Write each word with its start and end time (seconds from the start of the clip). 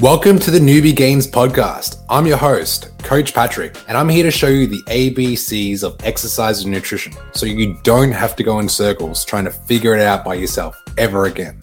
Welcome 0.00 0.38
to 0.38 0.50
the 0.50 0.58
Newbie 0.58 0.96
Gains 0.96 1.26
podcast. 1.26 2.02
I'm 2.08 2.26
your 2.26 2.38
host, 2.38 2.96
Coach 3.00 3.34
Patrick, 3.34 3.76
and 3.86 3.98
I'm 3.98 4.08
here 4.08 4.22
to 4.22 4.30
show 4.30 4.46
you 4.46 4.66
the 4.66 4.82
ABCs 4.84 5.82
of 5.82 5.94
exercise 6.02 6.62
and 6.62 6.72
nutrition 6.72 7.12
so 7.32 7.44
you 7.44 7.76
don't 7.82 8.10
have 8.10 8.34
to 8.36 8.42
go 8.42 8.60
in 8.60 8.68
circles 8.70 9.26
trying 9.26 9.44
to 9.44 9.50
figure 9.50 9.94
it 9.94 10.00
out 10.00 10.24
by 10.24 10.36
yourself 10.36 10.82
ever 10.96 11.26
again. 11.26 11.60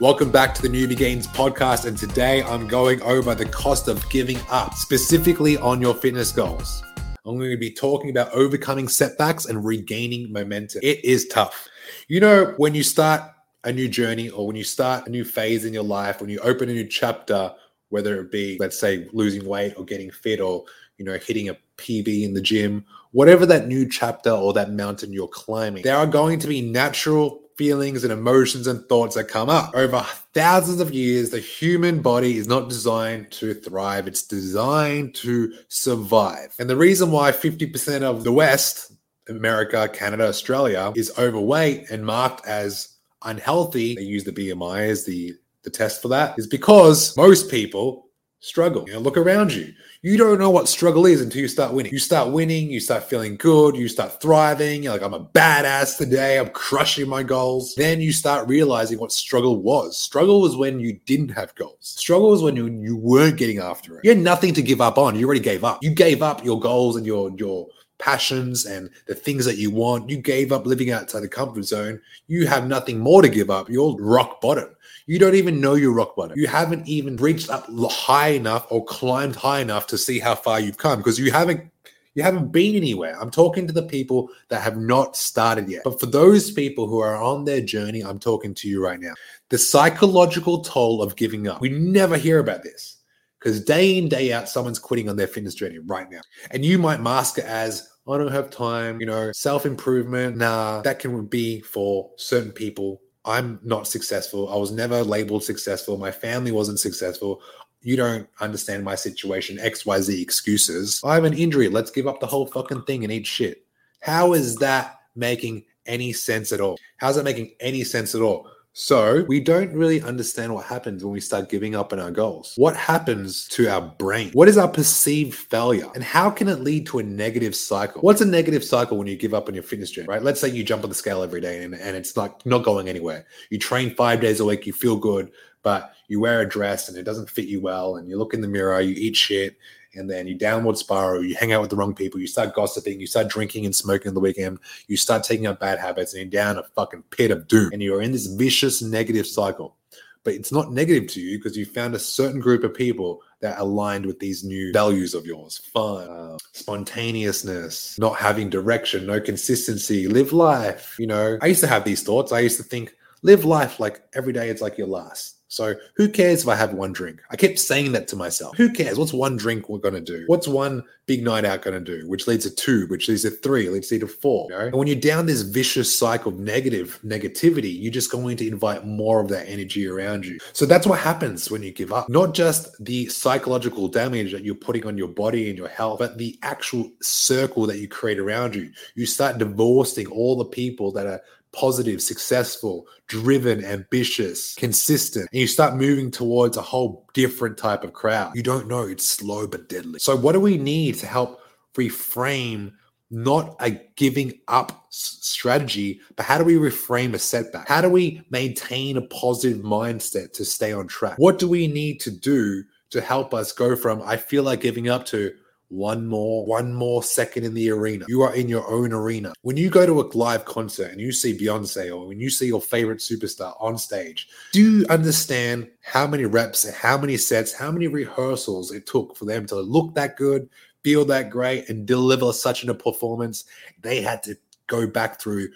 Welcome 0.00 0.32
back 0.32 0.56
to 0.56 0.62
the 0.62 0.68
Newbie 0.68 0.96
Gains 0.96 1.28
podcast, 1.28 1.86
and 1.86 1.96
today 1.96 2.42
I'm 2.42 2.66
going 2.66 3.00
over 3.02 3.36
the 3.36 3.46
cost 3.46 3.86
of 3.86 4.10
giving 4.10 4.40
up, 4.50 4.74
specifically 4.74 5.56
on 5.58 5.80
your 5.80 5.94
fitness 5.94 6.32
goals. 6.32 6.82
I'm 7.24 7.38
going 7.38 7.50
to 7.50 7.56
be 7.56 7.70
talking 7.70 8.10
about 8.10 8.32
overcoming 8.32 8.88
setbacks 8.88 9.46
and 9.46 9.64
regaining 9.64 10.32
momentum. 10.32 10.80
It 10.82 11.04
is 11.04 11.28
tough. 11.28 11.68
You 12.08 12.18
know, 12.18 12.54
when 12.56 12.74
you 12.74 12.82
start 12.82 13.22
a 13.64 13.72
new 13.72 13.88
journey 13.88 14.30
or 14.30 14.46
when 14.46 14.56
you 14.56 14.64
start 14.64 15.06
a 15.06 15.10
new 15.10 15.24
phase 15.24 15.64
in 15.64 15.74
your 15.74 15.84
life, 15.84 16.20
when 16.20 16.30
you 16.30 16.38
open 16.40 16.68
a 16.68 16.72
new 16.72 16.86
chapter, 16.86 17.52
whether 17.90 18.20
it 18.20 18.30
be, 18.30 18.56
let's 18.58 18.78
say, 18.78 19.08
losing 19.12 19.44
weight 19.44 19.74
or 19.76 19.84
getting 19.84 20.10
fit 20.10 20.40
or, 20.40 20.64
you 20.96 21.04
know, 21.04 21.18
hitting 21.18 21.48
a 21.48 21.56
PB 21.76 22.24
in 22.24 22.34
the 22.34 22.40
gym, 22.40 22.84
whatever 23.12 23.44
that 23.46 23.66
new 23.66 23.88
chapter 23.88 24.30
or 24.30 24.52
that 24.52 24.72
mountain 24.72 25.12
you're 25.12 25.28
climbing, 25.28 25.82
there 25.82 25.96
are 25.96 26.06
going 26.06 26.38
to 26.38 26.46
be 26.46 26.62
natural 26.62 27.42
feelings 27.56 28.04
and 28.04 28.12
emotions 28.12 28.66
and 28.66 28.86
thoughts 28.88 29.16
that 29.16 29.24
come 29.24 29.50
up. 29.50 29.70
Over 29.74 30.00
thousands 30.32 30.80
of 30.80 30.94
years, 30.94 31.28
the 31.28 31.40
human 31.40 32.00
body 32.00 32.38
is 32.38 32.48
not 32.48 32.70
designed 32.70 33.30
to 33.32 33.52
thrive, 33.52 34.06
it's 34.08 34.22
designed 34.22 35.14
to 35.16 35.52
survive. 35.68 36.54
And 36.58 36.70
the 36.70 36.76
reason 36.76 37.10
why 37.10 37.32
50% 37.32 38.00
of 38.00 38.24
the 38.24 38.32
West, 38.32 38.92
America, 39.28 39.90
Canada, 39.92 40.28
Australia, 40.28 40.92
is 40.96 41.12
overweight 41.18 41.90
and 41.90 42.06
marked 42.06 42.46
as 42.46 42.89
unhealthy, 43.22 43.94
they 43.94 44.02
use 44.02 44.24
the 44.24 44.32
BMI 44.32 44.88
as 44.88 45.04
the, 45.04 45.34
the 45.62 45.70
test 45.70 46.02
for 46.02 46.08
that, 46.08 46.38
is 46.38 46.46
because 46.46 47.16
most 47.16 47.50
people 47.50 48.10
struggle. 48.40 48.84
You 48.86 48.94
know, 48.94 49.00
look 49.00 49.16
around 49.16 49.52
you. 49.52 49.72
You 50.02 50.16
don't 50.16 50.38
know 50.38 50.48
what 50.48 50.68
struggle 50.68 51.04
is 51.04 51.20
until 51.20 51.42
you 51.42 51.48
start 51.48 51.74
winning. 51.74 51.92
You 51.92 51.98
start 51.98 52.30
winning, 52.30 52.70
you 52.70 52.80
start 52.80 53.04
feeling 53.04 53.36
good, 53.36 53.76
you 53.76 53.86
start 53.86 54.20
thriving. 54.20 54.82
You're 54.82 54.94
like, 54.94 55.02
I'm 55.02 55.12
a 55.12 55.26
badass 55.26 55.98
today, 55.98 56.38
I'm 56.38 56.48
crushing 56.48 57.08
my 57.08 57.22
goals. 57.22 57.74
Then 57.76 58.00
you 58.00 58.12
start 58.12 58.48
realizing 58.48 58.98
what 58.98 59.12
struggle 59.12 59.60
was. 59.60 59.98
Struggle 59.98 60.40
was 60.40 60.56
when 60.56 60.80
you 60.80 60.98
didn't 61.04 61.28
have 61.28 61.54
goals. 61.54 61.76
Struggle 61.80 62.30
was 62.30 62.42
when 62.42 62.56
you, 62.56 62.66
you 62.68 62.96
weren't 62.96 63.36
getting 63.36 63.58
after 63.58 63.98
it. 63.98 64.04
You 64.04 64.10
had 64.10 64.18
nothing 64.20 64.54
to 64.54 64.62
give 64.62 64.80
up 64.80 64.96
on. 64.96 65.18
You 65.18 65.26
already 65.26 65.40
gave 65.40 65.62
up. 65.62 65.82
You 65.82 65.90
gave 65.90 66.22
up 66.22 66.42
your 66.42 66.58
goals 66.58 66.96
and 66.96 67.04
your 67.04 67.30
your 67.36 67.66
passions 68.00 68.66
and 68.66 68.90
the 69.06 69.14
things 69.14 69.44
that 69.44 69.58
you 69.58 69.70
want. 69.70 70.10
You 70.10 70.16
gave 70.16 70.52
up 70.52 70.66
living 70.66 70.90
outside 70.90 71.20
the 71.20 71.28
comfort 71.28 71.64
zone. 71.64 72.00
You 72.26 72.46
have 72.46 72.66
nothing 72.66 72.98
more 72.98 73.22
to 73.22 73.28
give 73.28 73.50
up. 73.50 73.68
You're 73.68 73.96
rock 73.96 74.40
bottom. 74.40 74.74
You 75.06 75.18
don't 75.18 75.34
even 75.34 75.60
know 75.60 75.74
you're 75.74 75.92
rock 75.92 76.16
bottom. 76.16 76.38
You 76.38 76.46
haven't 76.46 76.86
even 76.86 77.16
reached 77.16 77.50
up 77.50 77.66
high 77.90 78.28
enough 78.28 78.66
or 78.70 78.84
climbed 78.84 79.36
high 79.36 79.60
enough 79.60 79.86
to 79.88 79.98
see 79.98 80.18
how 80.18 80.34
far 80.34 80.60
you've 80.60 80.78
come 80.78 80.98
because 80.98 81.18
you 81.18 81.32
haven't 81.32 81.70
you 82.14 82.22
haven't 82.24 82.50
been 82.50 82.74
anywhere. 82.74 83.16
I'm 83.20 83.30
talking 83.30 83.66
to 83.66 83.72
the 83.72 83.84
people 83.84 84.30
that 84.48 84.62
have 84.62 84.76
not 84.76 85.16
started 85.16 85.68
yet. 85.68 85.82
But 85.84 86.00
for 86.00 86.06
those 86.06 86.50
people 86.50 86.88
who 86.88 86.98
are 86.98 87.16
on 87.16 87.44
their 87.44 87.60
journey, 87.60 88.02
I'm 88.02 88.18
talking 88.18 88.52
to 88.54 88.68
you 88.68 88.82
right 88.82 88.98
now. 88.98 89.14
The 89.48 89.58
psychological 89.58 90.62
toll 90.62 91.02
of 91.02 91.16
giving 91.16 91.46
up. 91.46 91.60
We 91.60 91.68
never 91.68 92.16
hear 92.16 92.40
about 92.40 92.62
this 92.62 92.99
because 93.40 93.64
day 93.64 93.96
in, 93.96 94.08
day 94.08 94.32
out, 94.32 94.48
someone's 94.48 94.78
quitting 94.78 95.08
on 95.08 95.16
their 95.16 95.26
fitness 95.26 95.54
journey 95.54 95.78
right 95.78 96.10
now. 96.10 96.20
And 96.50 96.64
you 96.64 96.78
might 96.78 97.00
mask 97.00 97.38
it 97.38 97.46
as, 97.46 97.88
I 98.06 98.18
don't 98.18 98.32
have 98.32 98.50
time, 98.50 99.00
you 99.00 99.06
know, 99.06 99.32
self 99.32 99.64
improvement. 99.64 100.36
Nah, 100.36 100.82
that 100.82 100.98
can 100.98 101.26
be 101.26 101.60
for 101.60 102.10
certain 102.16 102.52
people. 102.52 103.00
I'm 103.24 103.60
not 103.62 103.86
successful. 103.86 104.48
I 104.52 104.56
was 104.56 104.72
never 104.72 105.02
labeled 105.02 105.44
successful. 105.44 105.96
My 105.96 106.10
family 106.10 106.52
wasn't 106.52 106.80
successful. 106.80 107.42
You 107.82 107.96
don't 107.96 108.28
understand 108.40 108.84
my 108.84 108.94
situation. 108.94 109.58
XYZ 109.58 110.20
excuses. 110.20 111.00
I 111.04 111.14
have 111.14 111.24
an 111.24 111.34
injury. 111.34 111.68
Let's 111.68 111.90
give 111.90 112.06
up 112.06 112.20
the 112.20 112.26
whole 112.26 112.46
fucking 112.46 112.82
thing 112.82 113.04
and 113.04 113.12
eat 113.12 113.26
shit. 113.26 113.64
How 114.00 114.32
is 114.32 114.56
that 114.56 115.00
making 115.14 115.64
any 115.86 116.12
sense 116.12 116.52
at 116.52 116.60
all? 116.60 116.78
How's 116.98 117.16
that 117.16 117.24
making 117.24 117.52
any 117.60 117.84
sense 117.84 118.14
at 118.14 118.22
all? 118.22 118.50
So 118.80 119.24
we 119.28 119.40
don't 119.40 119.74
really 119.74 120.00
understand 120.00 120.54
what 120.54 120.64
happens 120.64 121.04
when 121.04 121.12
we 121.12 121.20
start 121.20 121.50
giving 121.50 121.74
up 121.76 121.92
on 121.92 122.00
our 122.00 122.10
goals. 122.10 122.54
What 122.56 122.74
happens 122.74 123.46
to 123.48 123.68
our 123.68 123.82
brain? 123.82 124.30
What 124.32 124.48
is 124.48 124.56
our 124.56 124.68
perceived 124.68 125.34
failure? 125.34 125.86
And 125.94 126.02
how 126.02 126.30
can 126.30 126.48
it 126.48 126.60
lead 126.60 126.86
to 126.86 126.98
a 126.98 127.02
negative 127.02 127.54
cycle? 127.54 128.00
What's 128.00 128.22
a 128.22 128.24
negative 128.24 128.64
cycle 128.64 128.96
when 128.96 129.06
you 129.06 129.16
give 129.16 129.34
up 129.34 129.48
on 129.48 129.54
your 129.54 129.64
fitness 129.64 129.90
journey, 129.90 130.08
right? 130.08 130.22
Let's 130.22 130.40
say 130.40 130.48
you 130.48 130.64
jump 130.64 130.82
on 130.82 130.88
the 130.88 130.94
scale 130.94 131.22
every 131.22 131.42
day 131.42 131.62
and, 131.62 131.74
and 131.74 131.94
it's 131.94 132.16
like 132.16 132.46
not 132.46 132.64
going 132.64 132.88
anywhere. 132.88 133.26
You 133.50 133.58
train 133.58 133.94
five 133.94 134.22
days 134.22 134.40
a 134.40 134.46
week, 134.46 134.66
you 134.66 134.72
feel 134.72 134.96
good, 134.96 135.30
but 135.62 135.92
you 136.08 136.18
wear 136.18 136.40
a 136.40 136.48
dress 136.48 136.88
and 136.88 136.96
it 136.96 137.02
doesn't 137.02 137.28
fit 137.28 137.48
you 137.48 137.60
well. 137.60 137.96
And 137.96 138.08
you 138.08 138.16
look 138.16 138.32
in 138.32 138.40
the 138.40 138.48
mirror, 138.48 138.80
you 138.80 138.94
eat 138.96 139.14
shit 139.14 139.58
and 139.94 140.08
then 140.10 140.26
you 140.26 140.34
downward 140.34 140.76
spiral, 140.76 141.24
you 141.24 141.34
hang 141.34 141.52
out 141.52 141.60
with 141.60 141.70
the 141.70 141.76
wrong 141.76 141.94
people, 141.94 142.20
you 142.20 142.26
start 142.26 142.54
gossiping, 142.54 143.00
you 143.00 143.06
start 143.06 143.28
drinking 143.28 143.64
and 143.64 143.74
smoking 143.74 144.08
on 144.08 144.14
the 144.14 144.20
weekend, 144.20 144.58
you 144.88 144.96
start 144.96 145.24
taking 145.24 145.46
up 145.46 145.60
bad 145.60 145.78
habits, 145.78 146.14
and 146.14 146.22
you're 146.22 146.42
down 146.42 146.58
a 146.58 146.62
fucking 146.74 147.02
pit 147.10 147.30
of 147.30 147.48
doom. 147.48 147.70
And 147.72 147.82
you're 147.82 148.02
in 148.02 148.12
this 148.12 148.26
vicious 148.26 148.82
negative 148.82 149.26
cycle. 149.26 149.76
But 150.22 150.34
it's 150.34 150.52
not 150.52 150.70
negative 150.70 151.08
to 151.12 151.20
you 151.20 151.38
because 151.38 151.56
you 151.56 151.64
found 151.64 151.94
a 151.94 151.98
certain 151.98 152.40
group 152.40 152.62
of 152.62 152.74
people 152.74 153.22
that 153.40 153.58
aligned 153.58 154.04
with 154.04 154.18
these 154.18 154.44
new 154.44 154.70
values 154.70 155.14
of 155.14 155.24
yours 155.24 155.56
fun, 155.56 156.10
uh, 156.10 156.36
spontaneousness, 156.52 157.98
not 157.98 158.16
having 158.16 158.50
direction, 158.50 159.06
no 159.06 159.18
consistency, 159.18 160.08
live 160.08 160.34
life. 160.34 160.94
You 160.98 161.06
know, 161.06 161.38
I 161.40 161.46
used 161.46 161.62
to 161.62 161.66
have 161.66 161.84
these 161.84 162.02
thoughts. 162.02 162.32
I 162.32 162.40
used 162.40 162.58
to 162.58 162.62
think, 162.62 162.94
live 163.22 163.46
life 163.46 163.80
like 163.80 164.02
every 164.14 164.34
day 164.34 164.50
it's 164.50 164.60
like 164.60 164.76
your 164.76 164.88
last 164.88 165.39
so 165.50 165.74
who 165.96 166.08
cares 166.08 166.42
if 166.42 166.48
I 166.48 166.54
have 166.54 166.74
one 166.74 166.92
drink? 166.92 167.20
I 167.30 167.36
kept 167.36 167.58
saying 167.58 167.90
that 167.92 168.06
to 168.08 168.16
myself. 168.16 168.56
Who 168.56 168.70
cares? 168.72 168.98
What's 168.98 169.12
one 169.12 169.36
drink 169.36 169.68
we're 169.68 169.80
to 169.80 170.00
do? 170.00 170.22
What's 170.28 170.46
one 170.46 170.84
big 171.06 171.24
night 171.24 171.44
out 171.44 171.64
to 171.64 171.80
do? 171.80 172.08
Which 172.08 172.28
leads 172.28 172.44
to 172.44 172.54
two, 172.54 172.86
which 172.86 173.08
leads 173.08 173.22
to 173.22 173.30
three, 173.30 173.68
leads 173.68 173.88
to 173.88 174.06
four. 174.06 174.46
You 174.48 174.56
know? 174.56 174.64
And 174.66 174.74
when 174.76 174.86
you're 174.86 174.94
down 174.94 175.26
this 175.26 175.42
vicious 175.42 175.92
cycle 175.92 176.32
of 176.32 176.38
negative 176.38 177.00
negativity, 177.04 177.76
you're 177.82 177.92
just 177.92 178.12
going 178.12 178.36
to 178.36 178.46
invite 178.46 178.86
more 178.86 179.20
of 179.20 179.28
that 179.30 179.48
energy 179.48 179.88
around 179.88 180.24
you. 180.24 180.38
So 180.52 180.66
that's 180.66 180.86
what 180.86 181.00
happens 181.00 181.50
when 181.50 181.64
you 181.64 181.72
give 181.72 181.92
up. 181.92 182.08
Not 182.08 182.32
just 182.32 182.82
the 182.84 183.06
psychological 183.08 183.88
damage 183.88 184.30
that 184.30 184.44
you're 184.44 184.54
putting 184.54 184.86
on 184.86 184.96
your 184.96 185.08
body 185.08 185.48
and 185.48 185.58
your 185.58 185.68
health, 185.68 185.98
but 185.98 186.16
the 186.16 186.38
actual 186.44 186.88
circle 187.02 187.66
that 187.66 187.78
you 187.78 187.88
create 187.88 188.20
around 188.20 188.54
you. 188.54 188.70
You 188.94 189.04
start 189.04 189.38
divorcing 189.38 190.06
all 190.06 190.36
the 190.36 190.44
people 190.44 190.92
that 190.92 191.08
are 191.08 191.20
positive, 191.52 192.00
successful, 192.00 192.86
driven, 193.06 193.64
ambitious, 193.64 194.54
consistent, 194.54 195.28
and 195.32 195.40
you 195.40 195.46
start 195.46 195.74
moving 195.74 196.10
towards 196.10 196.56
a 196.56 196.62
whole 196.62 197.08
different 197.14 197.58
type 197.58 197.84
of 197.84 197.92
crowd. 197.92 198.34
You 198.36 198.42
don't 198.42 198.68
know, 198.68 198.82
it's 198.82 199.06
slow 199.06 199.46
but 199.46 199.68
deadly. 199.68 199.98
So, 199.98 200.16
what 200.16 200.32
do 200.32 200.40
we 200.40 200.58
need 200.58 200.96
to 200.96 201.06
help 201.06 201.40
reframe 201.74 202.72
not 203.10 203.56
a 203.60 203.70
giving 203.96 204.32
up 204.46 204.86
strategy, 204.90 206.00
but 206.16 206.26
how 206.26 206.38
do 206.38 206.44
we 206.44 206.54
reframe 206.54 207.14
a 207.14 207.18
setback? 207.18 207.66
How 207.66 207.80
do 207.80 207.88
we 207.88 208.22
maintain 208.30 208.96
a 208.96 209.02
positive 209.02 209.58
mindset 209.58 210.32
to 210.34 210.44
stay 210.44 210.72
on 210.72 210.86
track? 210.86 211.18
What 211.18 211.38
do 211.38 211.48
we 211.48 211.66
need 211.66 212.00
to 212.00 212.10
do 212.10 212.62
to 212.90 213.00
help 213.00 213.34
us 213.34 213.52
go 213.52 213.74
from 213.76 214.02
I 214.02 214.16
feel 214.16 214.42
like 214.42 214.60
giving 214.60 214.88
up 214.88 215.06
to 215.06 215.32
one 215.70 216.04
more 216.04 216.44
one 216.44 216.74
more 216.74 217.00
second 217.00 217.44
in 217.44 217.54
the 217.54 217.70
arena 217.70 218.04
you 218.08 218.22
are 218.22 218.34
in 218.34 218.48
your 218.48 218.68
own 218.68 218.92
arena 218.92 219.32
when 219.42 219.56
you 219.56 219.70
go 219.70 219.86
to 219.86 220.00
a 220.00 220.06
live 220.18 220.44
concert 220.44 220.90
and 220.90 221.00
you 221.00 221.12
see 221.12 221.36
beyonce 221.36 221.94
or 221.94 222.08
when 222.08 222.18
you 222.18 222.28
see 222.28 222.46
your 222.46 222.60
favorite 222.60 222.98
superstar 222.98 223.54
on 223.60 223.78
stage 223.78 224.28
do 224.52 224.60
you 224.60 224.86
understand 224.90 225.70
how 225.80 226.08
many 226.08 226.24
reps 226.24 226.68
how 226.74 226.98
many 226.98 227.16
sets 227.16 227.52
how 227.52 227.70
many 227.70 227.86
rehearsals 227.86 228.72
it 228.72 228.84
took 228.84 229.16
for 229.16 229.26
them 229.26 229.46
to 229.46 229.54
look 229.54 229.94
that 229.94 230.16
good 230.16 230.48
feel 230.82 231.04
that 231.04 231.30
great 231.30 231.68
and 231.68 231.86
deliver 231.86 232.32
such 232.32 232.64
a 232.64 232.74
performance 232.74 233.44
they 233.80 234.02
had 234.02 234.24
to 234.24 234.36
go 234.66 234.88
back 234.88 235.20
through 235.20 235.48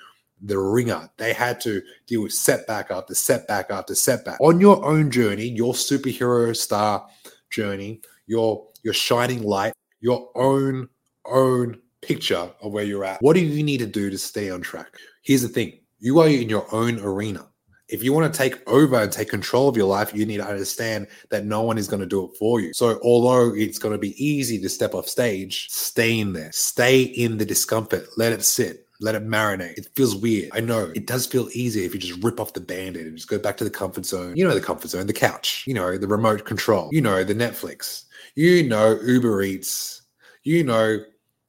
the 0.42 0.58
ringer. 0.58 1.08
They 1.16 1.32
had 1.32 1.60
to 1.62 1.82
deal 2.06 2.22
with 2.22 2.32
setback 2.32 2.90
after 2.90 3.14
setback 3.14 3.70
after 3.70 3.94
setback. 3.94 4.38
On 4.40 4.60
your 4.60 4.84
own 4.84 5.10
journey, 5.10 5.46
your 5.48 5.72
superhero 5.72 6.54
star 6.54 7.06
journey, 7.50 8.02
your 8.26 8.66
your 8.82 8.92
shining 8.92 9.42
light, 9.42 9.72
your 10.04 10.28
own 10.34 10.86
own 11.24 11.80
picture 12.02 12.50
of 12.60 12.72
where 12.72 12.84
you're 12.84 13.06
at. 13.06 13.22
What 13.22 13.32
do 13.32 13.40
you 13.40 13.62
need 13.62 13.78
to 13.78 13.86
do 13.86 14.10
to 14.10 14.18
stay 14.18 14.50
on 14.50 14.60
track? 14.60 14.92
Here's 15.22 15.40
the 15.40 15.48
thing. 15.48 15.80
You 15.98 16.20
are 16.20 16.28
in 16.28 16.50
your 16.50 16.66
own 16.74 17.00
arena. 17.00 17.48
If 17.88 18.02
you 18.02 18.12
want 18.12 18.30
to 18.30 18.36
take 18.36 18.66
over 18.68 18.96
and 18.96 19.10
take 19.10 19.30
control 19.30 19.66
of 19.66 19.78
your 19.78 19.86
life, 19.86 20.14
you 20.14 20.26
need 20.26 20.38
to 20.38 20.46
understand 20.46 21.06
that 21.30 21.46
no 21.46 21.62
one 21.62 21.78
is 21.78 21.88
going 21.88 22.00
to 22.00 22.06
do 22.06 22.24
it 22.24 22.36
for 22.38 22.60
you. 22.60 22.74
So, 22.74 23.00
although 23.02 23.54
it's 23.54 23.78
going 23.78 23.94
to 23.94 23.98
be 23.98 24.14
easy 24.22 24.60
to 24.60 24.68
step 24.68 24.94
off 24.94 25.08
stage, 25.08 25.70
stay 25.70 26.18
in 26.20 26.34
there. 26.34 26.52
Stay 26.52 27.02
in 27.02 27.38
the 27.38 27.46
discomfort. 27.46 28.06
Let 28.18 28.32
it 28.32 28.44
sit. 28.44 28.86
Let 29.00 29.14
it 29.14 29.26
marinate. 29.26 29.78
It 29.78 29.88
feels 29.96 30.14
weird. 30.14 30.50
I 30.52 30.60
know 30.60 30.92
it 30.94 31.06
does 31.06 31.26
feel 31.26 31.48
easier 31.52 31.84
if 31.84 31.94
you 31.94 32.00
just 32.00 32.22
rip 32.22 32.40
off 32.40 32.52
the 32.52 32.60
band 32.60 32.96
aid 32.96 33.06
and 33.06 33.16
just 33.16 33.28
go 33.28 33.38
back 33.38 33.56
to 33.58 33.64
the 33.64 33.70
comfort 33.70 34.04
zone. 34.04 34.36
You 34.36 34.46
know, 34.46 34.54
the 34.54 34.60
comfort 34.60 34.90
zone, 34.90 35.06
the 35.06 35.12
couch, 35.12 35.64
you 35.66 35.74
know, 35.74 35.96
the 35.96 36.08
remote 36.08 36.44
control, 36.44 36.90
you 36.92 37.00
know, 37.00 37.24
the 37.24 37.34
Netflix, 37.34 38.04
you 38.34 38.68
know, 38.68 38.98
Uber 39.00 39.42
Eats, 39.42 40.02
you 40.42 40.64
know, 40.64 40.98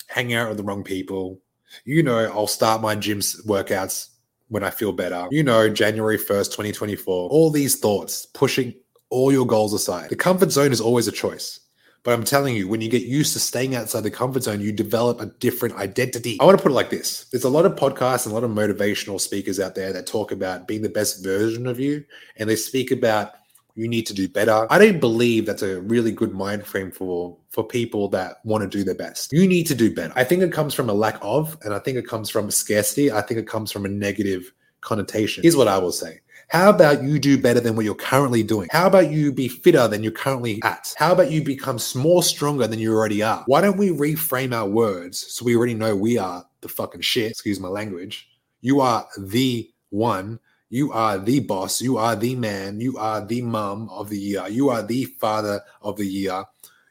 hanging 0.07 0.35
out 0.35 0.49
with 0.49 0.57
the 0.57 0.63
wrong 0.63 0.83
people, 0.83 1.41
you 1.83 2.03
know, 2.03 2.19
I'll 2.19 2.47
start 2.47 2.81
my 2.81 2.95
gym 2.95 3.19
workouts 3.19 4.09
when 4.47 4.63
I 4.63 4.69
feel 4.69 4.91
better. 4.91 5.27
You 5.31 5.43
know, 5.43 5.69
January 5.69 6.17
1st, 6.17 6.45
2024, 6.45 7.29
all 7.29 7.49
these 7.49 7.79
thoughts 7.79 8.25
pushing 8.27 8.73
all 9.09 9.31
your 9.31 9.45
goals 9.45 9.73
aside. 9.73 10.09
The 10.09 10.15
comfort 10.15 10.51
zone 10.51 10.71
is 10.71 10.81
always 10.81 11.07
a 11.07 11.11
choice. 11.11 11.59
But 12.03 12.13
I'm 12.13 12.23
telling 12.23 12.55
you, 12.55 12.67
when 12.67 12.81
you 12.81 12.89
get 12.89 13.01
used 13.01 13.33
to 13.33 13.39
staying 13.39 13.75
outside 13.75 14.01
the 14.01 14.11
comfort 14.11 14.43
zone, 14.43 14.61
you 14.61 14.71
develop 14.71 15.19
a 15.19 15.25
different 15.25 15.75
identity. 15.75 16.37
I 16.39 16.45
want 16.45 16.55
to 16.55 16.61
put 16.61 16.71
it 16.71 16.75
like 16.75 16.91
this 16.91 17.25
there's 17.31 17.45
a 17.45 17.49
lot 17.49 17.65
of 17.65 17.75
podcasts 17.75 18.27
and 18.27 18.31
a 18.31 18.35
lot 18.35 18.43
of 18.43 18.51
motivational 18.51 19.19
speakers 19.19 19.59
out 19.59 19.73
there 19.73 19.91
that 19.91 20.05
talk 20.05 20.31
about 20.31 20.67
being 20.67 20.83
the 20.83 20.89
best 20.89 21.23
version 21.23 21.65
of 21.65 21.79
you, 21.79 22.05
and 22.37 22.47
they 22.47 22.55
speak 22.55 22.91
about 22.91 23.31
you 23.75 23.87
need 23.87 24.07
to 24.07 24.13
do 24.13 24.27
better. 24.27 24.65
I 24.69 24.77
don't 24.77 24.99
believe 24.99 25.45
that's 25.45 25.61
a 25.61 25.81
really 25.81 26.11
good 26.11 26.33
mind 26.33 26.65
frame 26.65 26.91
for 26.91 27.37
for 27.49 27.63
people 27.63 28.07
that 28.09 28.37
want 28.43 28.63
to 28.63 28.77
do 28.77 28.83
their 28.83 28.95
best. 28.95 29.31
You 29.31 29.47
need 29.47 29.67
to 29.67 29.75
do 29.75 29.93
better. 29.93 30.13
I 30.15 30.23
think 30.23 30.41
it 30.41 30.51
comes 30.51 30.73
from 30.73 30.89
a 30.89 30.93
lack 30.93 31.17
of, 31.21 31.57
and 31.63 31.73
I 31.73 31.79
think 31.79 31.97
it 31.97 32.07
comes 32.07 32.29
from 32.29 32.49
scarcity. 32.51 33.11
I 33.11 33.21
think 33.21 33.39
it 33.39 33.47
comes 33.47 33.71
from 33.71 33.85
a 33.85 33.89
negative 33.89 34.51
connotation. 34.81 35.43
Here's 35.43 35.57
what 35.57 35.67
I 35.67 35.77
will 35.77 35.91
say. 35.91 36.21
How 36.49 36.69
about 36.69 37.03
you 37.03 37.17
do 37.17 37.41
better 37.41 37.59
than 37.59 37.75
what 37.75 37.85
you're 37.85 37.95
currently 37.95 38.43
doing? 38.43 38.69
How 38.71 38.85
about 38.85 39.09
you 39.09 39.31
be 39.31 39.47
fitter 39.47 39.87
than 39.87 40.03
you're 40.03 40.11
currently 40.11 40.61
at? 40.63 40.93
How 40.95 41.11
about 41.11 41.31
you 41.31 41.43
become 41.43 41.79
more 41.95 42.21
stronger 42.21 42.67
than 42.67 42.77
you 42.77 42.93
already 42.93 43.23
are? 43.23 43.43
Why 43.47 43.61
don't 43.61 43.77
we 43.77 43.89
reframe 43.89 44.53
our 44.53 44.67
words 44.67 45.33
so 45.33 45.43
we 45.43 45.55
already 45.55 45.73
know 45.73 45.95
we 45.95 46.17
are 46.17 46.45
the 46.61 46.69
fucking 46.69 47.01
shit? 47.01 47.31
Excuse 47.31 47.59
my 47.59 47.67
language. 47.67 48.29
You 48.61 48.79
are 48.79 49.07
the 49.17 49.71
one. 49.89 50.39
You 50.69 50.91
are 50.91 51.17
the 51.17 51.39
boss. 51.41 51.81
You 51.81 51.97
are 51.97 52.15
the 52.15 52.35
man. 52.35 52.81
You 52.81 52.97
are 52.97 53.25
the 53.25 53.41
mom 53.41 53.89
of 53.89 54.09
the 54.09 54.17
year. 54.17 54.47
You 54.47 54.69
are 54.69 54.81
the 54.81 55.05
father 55.05 55.61
of 55.81 55.97
the 55.97 56.05
year. 56.05 56.43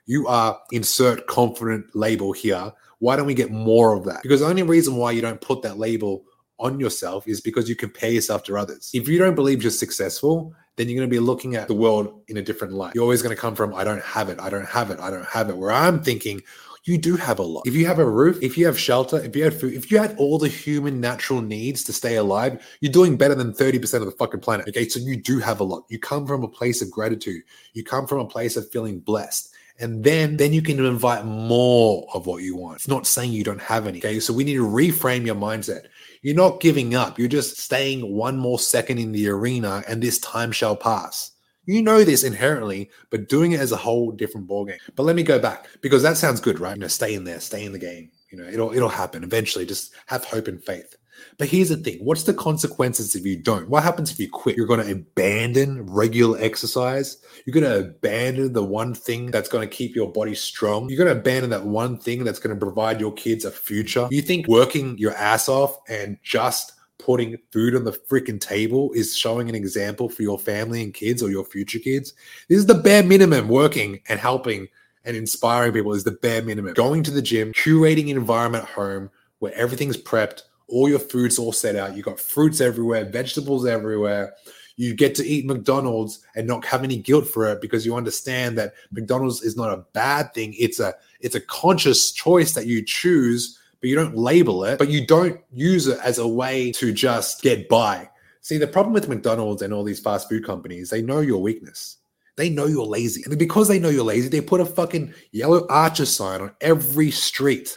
You 0.06 0.26
are 0.28 0.58
insert 0.70 1.26
confident 1.26 1.94
label 1.94 2.32
here. 2.32 2.72
Why 2.98 3.16
don't 3.16 3.26
we 3.26 3.34
get 3.34 3.50
more 3.50 3.94
of 3.94 4.04
that? 4.04 4.22
Because 4.22 4.40
the 4.40 4.46
only 4.46 4.62
reason 4.62 4.96
why 4.96 5.10
you 5.12 5.20
don't 5.20 5.40
put 5.40 5.62
that 5.62 5.78
label 5.78 6.24
on 6.58 6.78
yourself 6.78 7.26
is 7.26 7.40
because 7.40 7.68
you 7.68 7.74
compare 7.74 8.10
yourself 8.10 8.44
to 8.44 8.56
others. 8.56 8.90
If 8.94 9.08
you 9.08 9.18
don't 9.18 9.34
believe 9.34 9.62
you're 9.62 9.72
successful, 9.72 10.54
then 10.76 10.88
you're 10.88 10.96
going 10.96 11.08
to 11.08 11.14
be 11.14 11.20
looking 11.20 11.56
at 11.56 11.68
the 11.68 11.74
world 11.74 12.22
in 12.28 12.36
a 12.36 12.42
different 12.42 12.74
light. 12.74 12.94
You're 12.94 13.02
always 13.02 13.22
going 13.22 13.34
to 13.34 13.40
come 13.40 13.54
from, 13.54 13.74
I 13.74 13.84
don't 13.84 14.02
have 14.02 14.28
it, 14.28 14.40
I 14.40 14.50
don't 14.50 14.66
have 14.66 14.90
it, 14.90 15.00
I 15.00 15.10
don't 15.10 15.26
have 15.26 15.50
it. 15.50 15.56
Where 15.56 15.72
I'm 15.72 16.02
thinking, 16.02 16.42
you 16.84 16.98
do 16.98 17.16
have 17.16 17.38
a 17.38 17.42
lot. 17.42 17.66
If 17.66 17.74
you 17.74 17.86
have 17.86 17.98
a 17.98 18.08
roof, 18.08 18.38
if 18.42 18.56
you 18.58 18.66
have 18.66 18.78
shelter, 18.78 19.18
if 19.18 19.34
you 19.34 19.44
have 19.44 19.58
food, 19.58 19.74
if 19.74 19.90
you 19.90 19.98
had 19.98 20.16
all 20.18 20.38
the 20.38 20.48
human 20.48 21.00
natural 21.00 21.40
needs 21.40 21.82
to 21.84 21.92
stay 21.92 22.16
alive, 22.16 22.64
you're 22.80 22.92
doing 22.92 23.16
better 23.16 23.34
than 23.34 23.52
30% 23.52 23.94
of 23.94 24.06
the 24.06 24.12
fucking 24.12 24.40
planet. 24.40 24.68
Okay. 24.68 24.88
So 24.88 25.00
you 25.00 25.16
do 25.16 25.38
have 25.38 25.60
a 25.60 25.64
lot. 25.64 25.84
You 25.88 25.98
come 25.98 26.26
from 26.26 26.44
a 26.44 26.48
place 26.48 26.82
of 26.82 26.90
gratitude. 26.90 27.42
You 27.72 27.84
come 27.84 28.06
from 28.06 28.18
a 28.18 28.26
place 28.26 28.56
of 28.56 28.70
feeling 28.70 29.00
blessed 29.00 29.54
and 29.80 30.04
then 30.04 30.36
then 30.36 30.52
you 30.52 30.62
can 30.62 30.78
invite 30.84 31.24
more 31.24 32.06
of 32.14 32.26
what 32.26 32.42
you 32.42 32.56
want. 32.56 32.76
It's 32.76 32.88
not 32.88 33.06
saying 33.06 33.32
you 33.32 33.44
don't 33.44 33.60
have 33.60 33.86
any. 33.86 33.98
Okay, 33.98 34.20
so 34.20 34.32
we 34.32 34.44
need 34.44 34.54
to 34.54 34.66
reframe 34.66 35.26
your 35.26 35.34
mindset. 35.34 35.86
You're 36.22 36.36
not 36.36 36.60
giving 36.60 36.94
up. 36.94 37.18
You're 37.18 37.28
just 37.28 37.58
staying 37.58 38.14
one 38.14 38.38
more 38.38 38.58
second 38.58 38.98
in 38.98 39.12
the 39.12 39.28
arena, 39.28 39.82
and 39.88 40.02
this 40.02 40.18
time 40.20 40.52
shall 40.52 40.76
pass. 40.76 41.32
You 41.66 41.82
know 41.82 42.04
this 42.04 42.24
inherently, 42.24 42.90
but 43.10 43.28
doing 43.28 43.52
it 43.52 43.60
as 43.60 43.72
a 43.72 43.76
whole 43.76 44.12
different 44.12 44.46
ballgame. 44.46 44.78
But 44.96 45.04
let 45.04 45.16
me 45.16 45.22
go 45.22 45.38
back 45.38 45.66
because 45.80 46.02
that 46.02 46.16
sounds 46.16 46.40
good, 46.40 46.60
right? 46.60 46.76
You 46.76 46.82
know, 46.82 46.88
stay 46.88 47.14
in 47.14 47.24
there, 47.24 47.40
stay 47.40 47.64
in 47.64 47.72
the 47.72 47.78
game. 47.78 48.10
You 48.30 48.38
know, 48.38 48.48
it'll 48.48 48.72
it'll 48.72 48.88
happen 48.88 49.22
eventually. 49.24 49.64
Just 49.64 49.94
have 50.06 50.24
hope 50.24 50.48
and 50.48 50.62
faith. 50.62 50.96
But 51.38 51.48
here's 51.48 51.68
the 51.68 51.76
thing 51.76 51.98
what's 51.98 52.24
the 52.24 52.34
consequences 52.34 53.14
if 53.14 53.24
you 53.24 53.36
don't? 53.36 53.68
What 53.68 53.82
happens 53.82 54.10
if 54.10 54.18
you 54.18 54.28
quit? 54.28 54.56
You're 54.56 54.66
going 54.66 54.84
to 54.84 54.92
abandon 54.92 55.86
regular 55.86 56.38
exercise. 56.40 57.18
You're 57.44 57.54
going 57.54 57.64
to 57.64 57.88
abandon 57.88 58.52
the 58.52 58.64
one 58.64 58.94
thing 58.94 59.30
that's 59.30 59.48
going 59.48 59.68
to 59.68 59.74
keep 59.74 59.94
your 59.94 60.10
body 60.10 60.34
strong. 60.34 60.88
You're 60.88 61.02
going 61.04 61.14
to 61.14 61.20
abandon 61.20 61.50
that 61.50 61.64
one 61.64 61.98
thing 61.98 62.24
that's 62.24 62.38
going 62.38 62.54
to 62.54 62.64
provide 62.64 63.00
your 63.00 63.12
kids 63.12 63.44
a 63.44 63.50
future. 63.50 64.08
You 64.10 64.22
think 64.22 64.48
working 64.48 64.96
your 64.98 65.14
ass 65.14 65.48
off 65.48 65.78
and 65.88 66.18
just 66.22 66.73
putting 66.98 67.36
food 67.52 67.74
on 67.74 67.84
the 67.84 67.92
freaking 67.92 68.40
table 68.40 68.92
is 68.92 69.16
showing 69.16 69.48
an 69.48 69.54
example 69.54 70.08
for 70.08 70.22
your 70.22 70.38
family 70.38 70.82
and 70.82 70.94
kids 70.94 71.22
or 71.22 71.30
your 71.30 71.44
future 71.44 71.78
kids? 71.78 72.14
This 72.48 72.58
is 72.58 72.66
the 72.66 72.74
bare 72.74 73.02
minimum 73.02 73.48
working 73.48 74.00
and 74.08 74.18
helping 74.18 74.68
and 75.04 75.16
inspiring 75.16 75.72
people 75.72 75.92
is 75.92 76.04
the 76.04 76.12
bare 76.12 76.42
minimum. 76.42 76.74
Going 76.74 77.02
to 77.02 77.10
the 77.10 77.22
gym, 77.22 77.52
curating 77.52 78.10
an 78.10 78.16
environment 78.16 78.64
at 78.64 78.70
home 78.70 79.10
where 79.38 79.54
everything's 79.54 79.96
prepped 79.96 80.42
all 80.68 80.88
your 80.88 80.98
food's 80.98 81.38
all 81.38 81.52
set 81.52 81.76
out. 81.76 81.96
You 81.96 82.02
got 82.02 82.18
fruits 82.18 82.60
everywhere, 82.60 83.04
vegetables 83.04 83.66
everywhere. 83.66 84.34
You 84.76 84.94
get 84.94 85.14
to 85.16 85.24
eat 85.24 85.46
McDonald's 85.46 86.20
and 86.34 86.46
not 86.46 86.64
have 86.64 86.82
any 86.82 86.96
guilt 86.96 87.28
for 87.28 87.46
it 87.52 87.60
because 87.60 87.86
you 87.86 87.94
understand 87.94 88.58
that 88.58 88.74
McDonald's 88.90 89.42
is 89.42 89.56
not 89.56 89.72
a 89.72 89.84
bad 89.92 90.34
thing. 90.34 90.54
It's 90.58 90.80
a 90.80 90.94
it's 91.20 91.36
a 91.36 91.40
conscious 91.40 92.10
choice 92.10 92.52
that 92.54 92.66
you 92.66 92.82
choose, 92.84 93.60
but 93.84 93.90
you 93.90 93.96
don't 93.96 94.16
label 94.16 94.64
it, 94.64 94.78
but 94.78 94.88
you 94.88 95.06
don't 95.06 95.38
use 95.52 95.88
it 95.88 95.98
as 96.02 96.16
a 96.16 96.26
way 96.26 96.72
to 96.72 96.90
just 96.90 97.42
get 97.42 97.68
by. 97.68 98.08
See, 98.40 98.56
the 98.56 98.66
problem 98.66 98.94
with 98.94 99.10
McDonald's 99.10 99.60
and 99.60 99.74
all 99.74 99.84
these 99.84 100.00
fast 100.00 100.26
food 100.26 100.42
companies, 100.42 100.88
they 100.88 101.02
know 101.02 101.20
your 101.20 101.42
weakness. 101.42 101.98
They 102.36 102.48
know 102.48 102.64
you're 102.64 102.86
lazy. 102.86 103.24
And 103.26 103.38
because 103.38 103.68
they 103.68 103.78
know 103.78 103.90
you're 103.90 104.02
lazy, 104.02 104.30
they 104.30 104.40
put 104.40 104.62
a 104.62 104.64
fucking 104.64 105.12
yellow 105.32 105.66
archer 105.68 106.06
sign 106.06 106.40
on 106.40 106.52
every 106.62 107.10
street 107.10 107.76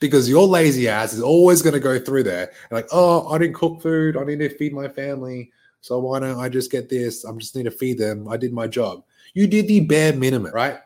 because 0.00 0.30
your 0.30 0.46
lazy 0.46 0.88
ass 0.88 1.12
is 1.12 1.20
always 1.20 1.60
going 1.60 1.74
to 1.74 1.78
go 1.78 1.98
through 1.98 2.22
there 2.22 2.44
and 2.70 2.72
like, 2.72 2.88
oh, 2.90 3.28
I 3.28 3.36
didn't 3.36 3.56
cook 3.56 3.82
food. 3.82 4.16
I 4.16 4.24
need 4.24 4.38
to 4.38 4.48
feed 4.48 4.72
my 4.72 4.88
family. 4.88 5.52
So 5.82 5.98
why 5.98 6.20
don't 6.20 6.40
I 6.40 6.48
just 6.48 6.72
get 6.72 6.88
this? 6.88 7.26
I 7.26 7.32
just 7.32 7.54
need 7.54 7.64
to 7.64 7.70
feed 7.70 7.98
them. 7.98 8.28
I 8.28 8.38
did 8.38 8.54
my 8.54 8.66
job. 8.66 9.04
You 9.34 9.46
did 9.46 9.68
the 9.68 9.80
bare 9.80 10.14
minimum, 10.14 10.54
right? 10.54 10.78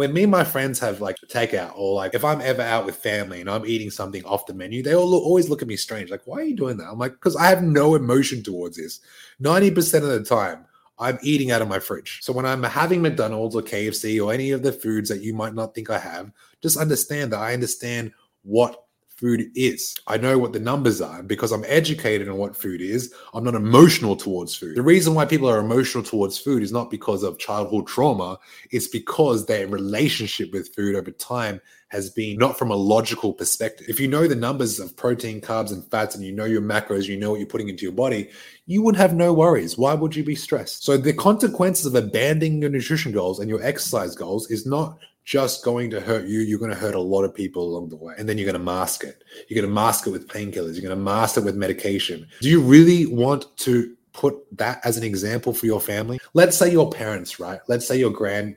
When 0.00 0.14
me 0.14 0.22
and 0.22 0.32
my 0.32 0.44
friends 0.44 0.78
have 0.78 1.02
like 1.02 1.16
takeout, 1.26 1.72
or 1.76 1.96
like 1.96 2.14
if 2.14 2.24
I'm 2.24 2.40
ever 2.40 2.62
out 2.62 2.86
with 2.86 2.96
family 2.96 3.42
and 3.42 3.50
I'm 3.50 3.66
eating 3.66 3.90
something 3.90 4.24
off 4.24 4.46
the 4.46 4.54
menu, 4.54 4.82
they 4.82 4.94
all 4.94 5.06
look, 5.06 5.22
always 5.22 5.50
look 5.50 5.60
at 5.60 5.68
me 5.68 5.76
strange. 5.76 6.10
Like, 6.10 6.22
why 6.24 6.38
are 6.38 6.44
you 6.44 6.56
doing 6.56 6.78
that? 6.78 6.88
I'm 6.90 6.98
like, 6.98 7.12
because 7.12 7.36
I 7.36 7.48
have 7.48 7.62
no 7.62 7.94
emotion 7.94 8.42
towards 8.42 8.78
this. 8.78 9.00
90% 9.42 9.96
of 9.96 10.08
the 10.08 10.24
time, 10.24 10.64
I'm 10.98 11.18
eating 11.20 11.50
out 11.50 11.60
of 11.60 11.68
my 11.68 11.78
fridge. 11.80 12.20
So 12.22 12.32
when 12.32 12.46
I'm 12.46 12.62
having 12.62 13.02
McDonald's 13.02 13.54
or 13.54 13.60
KFC 13.60 14.24
or 14.24 14.32
any 14.32 14.52
of 14.52 14.62
the 14.62 14.72
foods 14.72 15.10
that 15.10 15.20
you 15.20 15.34
might 15.34 15.52
not 15.52 15.74
think 15.74 15.90
I 15.90 15.98
have, 15.98 16.32
just 16.62 16.78
understand 16.78 17.34
that 17.34 17.40
I 17.40 17.52
understand 17.52 18.12
what 18.42 18.84
food 19.20 19.50
is. 19.54 19.94
I 20.06 20.16
know 20.16 20.38
what 20.38 20.54
the 20.54 20.60
numbers 20.60 21.02
are 21.02 21.22
because 21.22 21.52
I'm 21.52 21.64
educated 21.66 22.28
on 22.28 22.38
what 22.38 22.56
food 22.56 22.80
is. 22.80 23.12
I'm 23.34 23.44
not 23.44 23.54
emotional 23.54 24.16
towards 24.16 24.56
food. 24.56 24.76
The 24.76 24.82
reason 24.82 25.14
why 25.14 25.26
people 25.26 25.48
are 25.48 25.58
emotional 25.58 26.02
towards 26.02 26.38
food 26.38 26.62
is 26.62 26.72
not 26.72 26.90
because 26.90 27.22
of 27.22 27.38
childhood 27.38 27.86
trauma, 27.86 28.38
it's 28.70 28.88
because 28.88 29.44
their 29.44 29.68
relationship 29.68 30.52
with 30.52 30.74
food 30.74 30.96
over 30.96 31.10
time 31.10 31.60
has 31.88 32.08
been 32.08 32.38
not 32.38 32.56
from 32.56 32.70
a 32.70 32.76
logical 32.76 33.32
perspective. 33.32 33.86
If 33.88 34.00
you 34.00 34.08
know 34.08 34.26
the 34.26 34.36
numbers 34.36 34.78
of 34.78 34.96
protein, 34.96 35.40
carbs, 35.40 35.72
and 35.72 35.84
fats, 35.90 36.14
and 36.14 36.24
you 36.24 36.32
know 36.32 36.44
your 36.44 36.62
macros, 36.62 37.06
you 37.06 37.18
know 37.18 37.30
what 37.30 37.40
you're 37.40 37.48
putting 37.48 37.68
into 37.68 37.82
your 37.82 37.92
body, 37.92 38.30
you 38.66 38.80
would 38.82 38.96
have 38.96 39.12
no 39.12 39.34
worries. 39.34 39.76
Why 39.76 39.92
would 39.94 40.14
you 40.14 40.22
be 40.22 40.36
stressed? 40.36 40.84
So, 40.84 40.96
the 40.96 41.12
consequences 41.12 41.86
of 41.86 41.96
abandoning 41.96 42.62
your 42.62 42.70
nutrition 42.70 43.12
goals 43.12 43.40
and 43.40 43.50
your 43.50 43.62
exercise 43.62 44.14
goals 44.14 44.50
is 44.50 44.66
not 44.66 44.98
just 45.24 45.64
going 45.64 45.90
to 45.90 46.00
hurt 46.00 46.26
you, 46.26 46.40
you're 46.40 46.58
going 46.58 46.70
to 46.70 46.76
hurt 46.76 46.94
a 46.94 47.00
lot 47.00 47.24
of 47.24 47.34
people 47.34 47.62
along 47.62 47.88
the 47.88 47.96
way. 47.96 48.14
And 48.18 48.28
then 48.28 48.38
you're 48.38 48.46
going 48.46 48.54
to 48.54 48.64
mask 48.64 49.04
it. 49.04 49.22
You're 49.48 49.60
going 49.60 49.68
to 49.68 49.74
mask 49.74 50.06
it 50.06 50.10
with 50.10 50.28
painkillers. 50.28 50.74
You're 50.74 50.82
going 50.82 50.88
to 50.90 50.96
mask 50.96 51.36
it 51.36 51.44
with 51.44 51.56
medication. 51.56 52.26
Do 52.40 52.48
you 52.48 52.60
really 52.60 53.06
want 53.06 53.56
to 53.58 53.94
put 54.12 54.36
that 54.56 54.80
as 54.84 54.96
an 54.96 55.04
example 55.04 55.52
for 55.52 55.66
your 55.66 55.80
family? 55.80 56.18
Let's 56.34 56.56
say 56.56 56.70
your 56.70 56.90
parents, 56.90 57.38
right? 57.38 57.60
Let's 57.68 57.86
say 57.86 57.98
your 57.98 58.10
grand, 58.10 58.56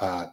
uh, 0.00 0.26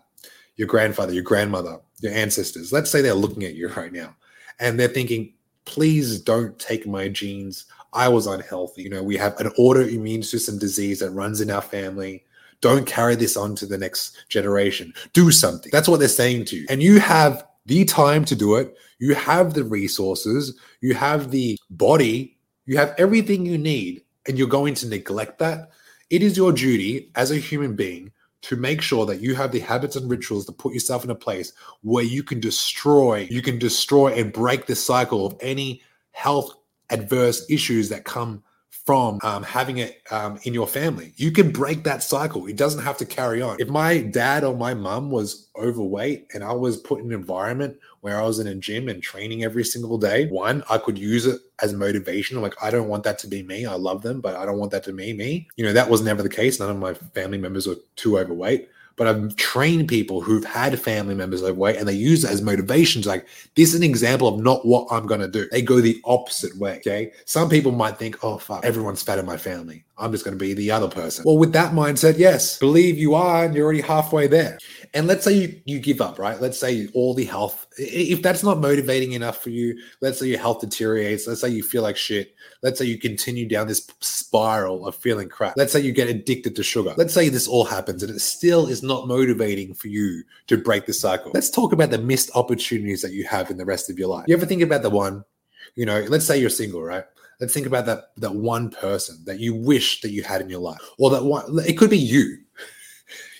your 0.55 0.67
grandfather, 0.67 1.13
your 1.13 1.23
grandmother, 1.23 1.79
your 1.99 2.13
ancestors. 2.13 2.71
Let's 2.71 2.91
say 2.91 3.01
they're 3.01 3.13
looking 3.13 3.43
at 3.43 3.55
you 3.55 3.67
right 3.75 3.91
now 3.91 4.15
and 4.59 4.79
they're 4.79 4.87
thinking, 4.87 5.33
please 5.65 6.19
don't 6.19 6.57
take 6.59 6.85
my 6.85 7.07
genes. 7.07 7.65
I 7.93 8.07
was 8.07 8.27
unhealthy. 8.27 8.83
You 8.83 8.89
know, 8.89 9.03
we 9.03 9.17
have 9.17 9.39
an 9.39 9.49
autoimmune 9.59 10.23
system 10.23 10.57
disease 10.57 10.99
that 10.99 11.11
runs 11.11 11.41
in 11.41 11.49
our 11.49 11.61
family 11.61 12.23
don't 12.61 12.85
carry 12.85 13.15
this 13.15 13.35
on 13.35 13.55
to 13.55 13.65
the 13.65 13.77
next 13.77 14.15
generation. 14.29 14.93
Do 15.13 15.31
something. 15.31 15.69
That's 15.71 15.87
what 15.87 15.99
they're 15.99 16.07
saying 16.07 16.45
to 16.45 16.57
you. 16.57 16.65
And 16.69 16.81
you 16.81 16.99
have 16.99 17.45
the 17.65 17.85
time 17.85 18.25
to 18.25 18.35
do 18.35 18.55
it. 18.55 18.75
You 18.99 19.15
have 19.15 19.53
the 19.53 19.63
resources. 19.63 20.57
You 20.79 20.93
have 20.93 21.31
the 21.31 21.57
body. 21.69 22.37
You 22.65 22.77
have 22.77 22.93
everything 22.97 23.45
you 23.45 23.57
need. 23.57 24.03
And 24.27 24.37
you're 24.37 24.47
going 24.47 24.75
to 24.75 24.87
neglect 24.87 25.39
that. 25.39 25.71
It 26.09 26.21
is 26.21 26.37
your 26.37 26.51
duty 26.51 27.11
as 27.15 27.31
a 27.31 27.37
human 27.37 27.75
being 27.75 28.11
to 28.41 28.55
make 28.55 28.81
sure 28.81 29.05
that 29.05 29.21
you 29.21 29.35
have 29.35 29.51
the 29.51 29.59
habits 29.59 29.95
and 29.95 30.09
rituals 30.09 30.45
to 30.45 30.51
put 30.51 30.73
yourself 30.73 31.03
in 31.03 31.09
a 31.09 31.15
place 31.15 31.53
where 31.81 32.03
you 32.03 32.23
can 32.23 32.39
destroy, 32.39 33.27
you 33.29 33.41
can 33.41 33.59
destroy 33.59 34.13
and 34.13 34.33
break 34.33 34.65
the 34.65 34.75
cycle 34.75 35.25
of 35.25 35.35
any 35.41 35.81
health 36.11 36.53
adverse 36.89 37.45
issues 37.49 37.89
that 37.89 38.03
come 38.03 38.43
from 38.85 39.19
um, 39.23 39.43
having 39.43 39.77
it 39.77 40.01
um, 40.11 40.39
in 40.43 40.53
your 40.53 40.67
family. 40.67 41.13
You 41.15 41.31
can 41.31 41.51
break 41.51 41.83
that 41.83 42.01
cycle. 42.03 42.47
It 42.47 42.55
doesn't 42.55 42.83
have 42.83 42.97
to 42.97 43.05
carry 43.05 43.41
on. 43.41 43.57
If 43.59 43.69
my 43.69 43.99
dad 43.99 44.43
or 44.43 44.55
my 44.55 44.73
mom 44.73 45.11
was 45.11 45.49
overweight 45.55 46.27
and 46.33 46.43
I 46.43 46.53
was 46.53 46.77
put 46.77 46.99
in 46.99 47.07
an 47.07 47.13
environment 47.13 47.77
where 48.01 48.19
I 48.19 48.25
was 48.25 48.39
in 48.39 48.47
a 48.47 48.55
gym 48.55 48.89
and 48.89 49.01
training 49.01 49.43
every 49.43 49.63
single 49.63 49.97
day, 49.97 50.27
one, 50.27 50.63
I 50.69 50.79
could 50.79 50.97
use 50.97 51.27
it 51.27 51.39
as 51.61 51.73
motivation. 51.73 52.41
Like, 52.41 52.55
I 52.61 52.71
don't 52.71 52.87
want 52.87 53.03
that 53.03 53.19
to 53.19 53.27
be 53.27 53.43
me. 53.43 53.65
I 53.65 53.75
love 53.75 54.01
them, 54.01 54.19
but 54.19 54.35
I 54.35 54.45
don't 54.45 54.57
want 54.57 54.71
that 54.71 54.83
to 54.85 54.93
be 54.93 55.13
me. 55.13 55.47
You 55.55 55.65
know, 55.65 55.73
that 55.73 55.89
was 55.89 56.01
never 56.01 56.23
the 56.23 56.29
case. 56.29 56.59
None 56.59 56.71
of 56.71 56.77
my 56.77 56.93
family 56.93 57.37
members 57.37 57.67
were 57.67 57.77
too 57.95 58.17
overweight. 58.17 58.67
But 58.95 59.07
I've 59.07 59.35
trained 59.35 59.87
people 59.87 60.21
who've 60.21 60.45
had 60.45 60.79
family 60.79 61.15
members 61.15 61.43
overweight 61.43 61.77
and 61.77 61.87
they 61.87 61.93
use 61.93 62.23
it 62.23 62.31
as 62.31 62.41
motivations. 62.41 63.05
Like, 63.05 63.27
this 63.55 63.69
is 63.69 63.75
an 63.75 63.83
example 63.83 64.27
of 64.27 64.39
not 64.39 64.65
what 64.65 64.87
I'm 64.91 65.07
going 65.07 65.21
to 65.21 65.27
do. 65.27 65.47
They 65.51 65.61
go 65.61 65.81
the 65.81 66.01
opposite 66.05 66.55
way. 66.57 66.77
Okay. 66.77 67.11
Some 67.25 67.49
people 67.49 67.71
might 67.71 67.97
think, 67.97 68.23
oh, 68.23 68.37
fuck, 68.37 68.65
everyone's 68.65 69.03
fat 69.03 69.19
in 69.19 69.25
my 69.25 69.37
family. 69.37 69.83
I'm 70.01 70.11
just 70.11 70.25
going 70.25 70.37
to 70.37 70.43
be 70.43 70.53
the 70.53 70.71
other 70.71 70.87
person. 70.87 71.23
Well, 71.25 71.37
with 71.37 71.53
that 71.53 71.73
mindset, 71.73 72.17
yes, 72.17 72.57
believe 72.57 72.97
you 72.97 73.13
are, 73.13 73.45
and 73.45 73.53
you're 73.53 73.63
already 73.63 73.81
halfway 73.81 74.27
there. 74.27 74.57
And 74.93 75.07
let's 75.07 75.23
say 75.23 75.33
you, 75.33 75.61
you 75.65 75.79
give 75.79 76.01
up, 76.01 76.19
right? 76.19 76.41
Let's 76.41 76.59
say 76.59 76.89
all 76.93 77.13
the 77.13 77.23
health, 77.23 77.67
if 77.77 78.21
that's 78.21 78.43
not 78.43 78.59
motivating 78.59 79.13
enough 79.13 79.41
for 79.41 79.51
you, 79.51 79.79
let's 80.01 80.19
say 80.19 80.25
your 80.25 80.39
health 80.39 80.59
deteriorates, 80.59 81.27
let's 81.27 81.39
say 81.39 81.49
you 81.49 81.63
feel 81.63 81.83
like 81.83 81.95
shit, 81.95 82.35
let's 82.63 82.79
say 82.79 82.85
you 82.85 82.97
continue 82.97 83.47
down 83.47 83.67
this 83.67 83.87
spiral 83.99 84.85
of 84.85 84.95
feeling 84.95 85.29
crap, 85.29 85.55
let's 85.55 85.71
say 85.71 85.79
you 85.79 85.93
get 85.93 86.09
addicted 86.09 86.55
to 86.55 86.63
sugar, 86.63 86.93
let's 86.97 87.13
say 87.13 87.29
this 87.29 87.47
all 87.47 87.63
happens 87.63 88.03
and 88.03 88.13
it 88.13 88.19
still 88.19 88.67
is 88.67 88.83
not 88.83 89.07
motivating 89.07 89.73
for 89.73 89.87
you 89.87 90.23
to 90.47 90.57
break 90.57 90.85
the 90.87 90.93
cycle. 90.93 91.31
Let's 91.33 91.49
talk 91.49 91.71
about 91.71 91.91
the 91.91 91.99
missed 91.99 92.31
opportunities 92.35 93.01
that 93.03 93.13
you 93.13 93.23
have 93.25 93.49
in 93.49 93.57
the 93.57 93.65
rest 93.65 93.89
of 93.89 93.97
your 93.97 94.09
life. 94.09 94.25
You 94.27 94.35
ever 94.35 94.45
think 94.45 94.61
about 94.61 94.81
the 94.81 94.89
one, 94.89 95.23
you 95.75 95.85
know, 95.85 96.01
let's 96.09 96.25
say 96.25 96.37
you're 96.37 96.49
single, 96.49 96.83
right? 96.83 97.05
Let's 97.41 97.53
think 97.53 97.65
about 97.65 97.87
that 97.87 98.11
that 98.17 98.35
one 98.35 98.69
person 98.69 99.17
that 99.25 99.39
you 99.39 99.55
wish 99.55 100.01
that 100.01 100.11
you 100.11 100.23
had 100.23 100.41
in 100.41 100.49
your 100.49 100.61
life, 100.61 100.79
or 100.99 101.09
that 101.09 101.25
one. 101.25 101.43
It 101.67 101.77
could 101.77 101.89
be 101.89 101.97
you. 101.97 102.37